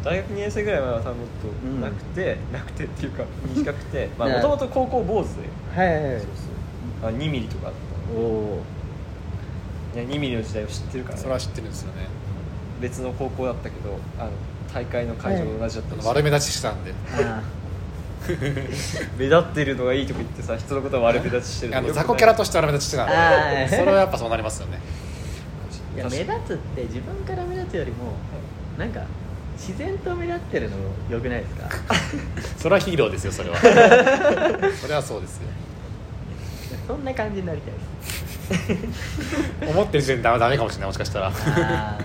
[0.03, 1.27] 大学2年生ぐらいまでは多分もっ
[1.65, 3.23] うんとなくて、なくてっていうか
[3.55, 5.81] 短くて まあねもともと高校坊主で。
[5.81, 6.21] はいはいはい。
[6.21, 6.29] そう
[7.01, 7.09] そう。
[7.09, 7.73] あ2ミリとかあっ
[8.15, 8.63] おお
[9.93, 12.07] たいや2ミリの時代を知ってるから、ね、それは知ってるんですよね。
[12.81, 14.29] 別の高校だったけどあの
[14.73, 16.93] 大会の会場同じだったりして悪目立ちしたんで。
[17.15, 17.41] あ
[19.17, 23.67] 目立ってるのがいいとか言ってさ人のことは悪目立ちしてるあの雑魚キャラとして悪目立ちしてたんで。
[23.69, 24.79] それはやっぱそうなりますよね。
[25.95, 28.13] ーいや目立つって自分から目立つよりも
[28.77, 29.01] なんか
[29.65, 30.75] 自然と目立ってるの
[31.09, 31.69] よくないですか？
[32.59, 33.57] それはヒーローですよそれは。
[34.75, 35.47] それはそうですよ。
[36.87, 37.79] そんな感じになりたいで
[38.75, 38.87] す。
[39.71, 41.27] 思ってる時点でダメダメかもしれないもしかしたら。
[41.27, 42.03] あー。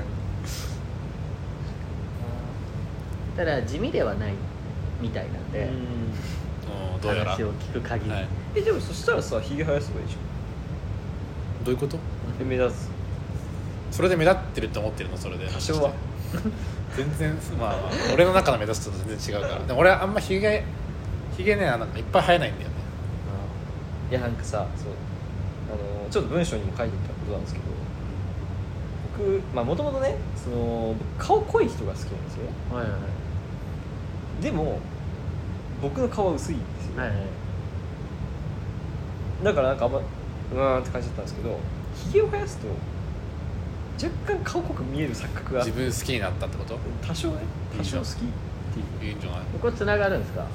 [3.37, 4.33] ただ地味ではない
[5.01, 7.01] みたいなんで、うん。
[7.01, 7.31] どうやら。
[7.33, 8.29] 話を聞く限り、はい。
[8.55, 10.17] えでもそしたらさひげ生やせばいいじ
[11.65, 11.99] どういうこと？
[12.45, 12.89] 目立つ。
[13.97, 15.17] それで目立ってるって思ってるの？
[15.17, 15.93] それで多少は
[16.97, 19.65] 全然まあ、まあ、俺の中の目立つと全然違うから。
[19.65, 20.65] でも俺はあんまひげ
[21.37, 22.75] ひげねなんかいっぱい生えないんだよね。
[24.11, 24.93] いやなんかさそう。
[25.71, 27.67] あのちょっと文章にも書いていたことなんですけど
[29.19, 32.97] 僕まあもともとねその顔濃い人が好きなんですよはいは
[34.41, 34.79] いでも
[35.83, 37.19] 僕の顔は薄いんですよ、はいはい。
[39.45, 41.59] だからなんかあんまうーんって感じだったんですけど
[41.95, 42.67] ひげを生やすと
[44.03, 45.65] 若干顔濃く見える錯覚が。
[45.65, 46.79] 自分好きになったってこと？
[47.07, 47.35] 多少ね。
[47.77, 48.09] 多少好き。
[48.09, 48.11] っ
[49.01, 49.41] ていういいんじゃない？
[49.53, 50.47] ここつながるんですか？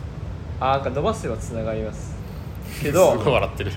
[0.60, 2.16] あーなんか伸ばせばつながります。
[2.82, 3.72] けすごいど笑ってる。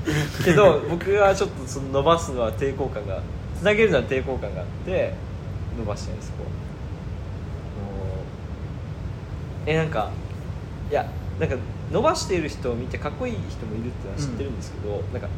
[0.44, 3.20] けど僕はちょっとその伸ばすのは抵抗感が
[3.58, 5.14] つなげるのは抵抗感があって
[5.78, 6.46] 伸ばしてないですこう
[9.68, 10.10] えなんか
[10.90, 11.10] いや
[11.40, 11.56] なんか
[11.90, 15.28] 伸ばしている人を見てかっこいい人もいるってのは知ってるんですけど、なんか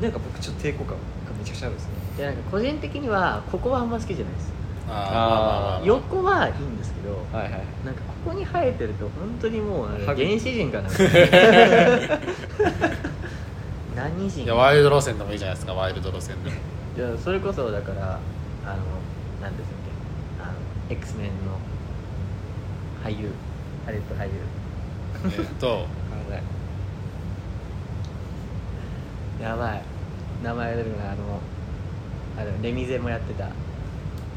[0.00, 0.98] なんか僕ちょっと抵抗感が
[1.38, 1.92] めちゃくちゃあるんですね。
[2.18, 4.52] いやなんか個人的にはここはあんま好きじゃないです。
[4.90, 7.64] ああ横はいいんですけどはいはい。
[7.84, 10.88] なんかここに生えてると本当にもうなんかハゲ原始人かな。
[13.94, 16.56] 何人いやワイルド路線でもいいじゃないですかワイルド路線でも。
[16.56, 18.18] いやそれこそだから
[18.64, 18.76] あの
[19.42, 20.42] 何ですっけ。
[20.42, 20.52] あの
[20.90, 21.58] X メンの
[23.04, 23.30] 俳優。
[23.84, 24.32] ハリウッド俳優。
[25.38, 25.86] えっと。
[29.42, 29.82] やばい
[30.42, 31.40] 名前出るあの
[32.36, 33.46] あれレミゼもやってた。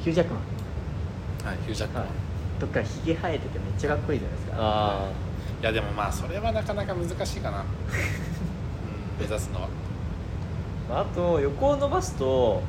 [0.01, 1.47] ヒュージャックマン。
[1.47, 2.13] はいヒュージャックマン、はい。
[2.59, 4.55] とかひげ生えててめっちゃかっこいいじゃないですか。
[4.57, 5.11] あ
[5.61, 7.65] いやでもまあそれはなかなか難しいかな、 うん、
[9.19, 9.67] 目指すのは。
[10.89, 12.61] ああと横を伸ばすと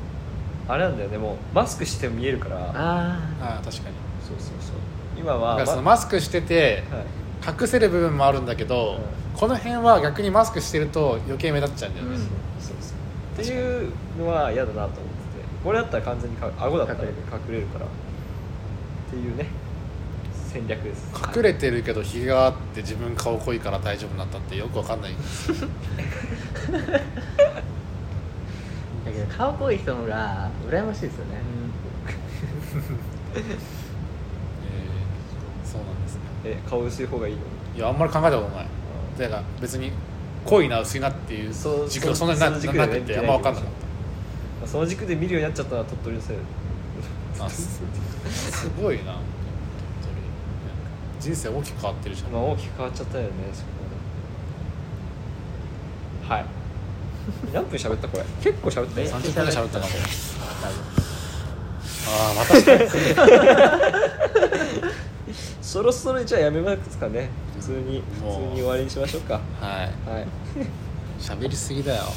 [0.68, 1.10] あれなんだよ。
[1.10, 2.56] ねもうマスクしても見えるから。
[2.56, 3.96] あああ確かに。
[4.20, 4.76] そうそうそう。
[5.16, 7.04] 今だはからそのまマスクしててはい。
[7.44, 8.98] 隠せる部分もあるんだけど、
[9.34, 12.51] うこの辺は逆にマスクしてると余計目立っちゃうんだよね、うん
[13.32, 15.02] っていうのは嫌だなと思ってて
[15.64, 17.14] これだったら完全にか顎だったら隠隠
[17.54, 17.86] れるから。
[17.86, 17.88] っ
[19.10, 19.46] ていうね
[20.48, 21.10] 戦略です。
[21.36, 25.12] 隠れてるけどひげがあって自分顔濃いから大丈夫になったってよくわかんない。
[29.04, 31.40] だけど顔濃い人のが羨ましいですよね。
[33.34, 33.42] えー
[35.66, 36.20] そうなんですね。
[36.44, 37.40] え顔薄い方がいいの？
[37.76, 38.66] いやあんまり考えたことない。
[39.18, 39.90] だから別に
[40.46, 41.52] 濃いな薄いなっていう
[41.88, 46.36] 軸がそんなになその軸でねなくてあんま分かんなかっその軸で見るようになっちゃったのは鳥取のせい
[47.50, 47.80] す
[48.50, 49.16] すごいな。
[51.20, 53.68] 人生大きく変わってるじゃん、まあ大きく変わっちゃったよねそこ
[56.34, 56.44] はい。
[57.54, 58.24] 何分喋ったこれ？
[58.42, 59.06] 結構喋ったよ。
[59.06, 59.82] めっちゃ30分ぐらい喋ったあ
[62.30, 62.54] あまた
[65.62, 67.30] そろそろじゃあやめますかね。
[67.41, 69.34] 普通に普通に終わりにしましょうか。
[69.34, 69.40] は
[69.84, 70.10] い。
[70.10, 70.26] はい。
[71.20, 72.02] 喋りすぎだよ。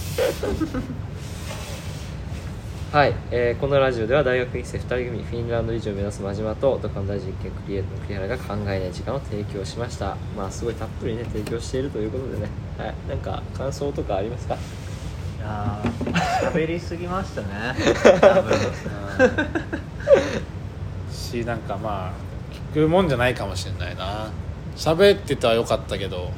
[2.91, 10.15] はい、えーこのラジオでは大学院生2人組フィンランド以上を目指す真島と土管大実験クリエイトの栗原が考えない時間を提供しました。
[10.37, 12.47] まあすごいたっぷりね提供しているということでね。
[12.77, 12.93] はい。
[13.09, 14.55] なんか感想とかありますか？
[14.55, 14.57] い
[15.41, 17.47] やー喋りすぎましたね。
[18.21, 18.57] 多分。
[21.11, 22.11] しなんかまあ
[22.77, 24.29] 聞くもんじゃないかもしれないな
[24.76, 26.32] 喋ってたらよかったけど、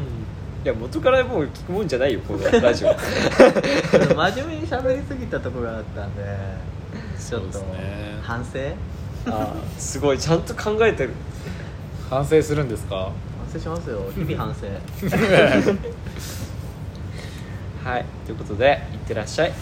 [0.63, 2.89] いや元からもう聞くもんじゃないよこのラジオ。
[4.15, 6.23] 真面目に喋りすぎたところがあったんで
[7.19, 8.17] ちょっとね。
[8.21, 8.59] 反省？
[9.29, 11.11] あーすごいちゃんと考えてる。
[12.09, 13.11] 反省するんですか？
[13.51, 14.01] 反省しますよ。
[14.15, 14.67] 日々反省。
[17.83, 19.53] はいということでいってらっしゃい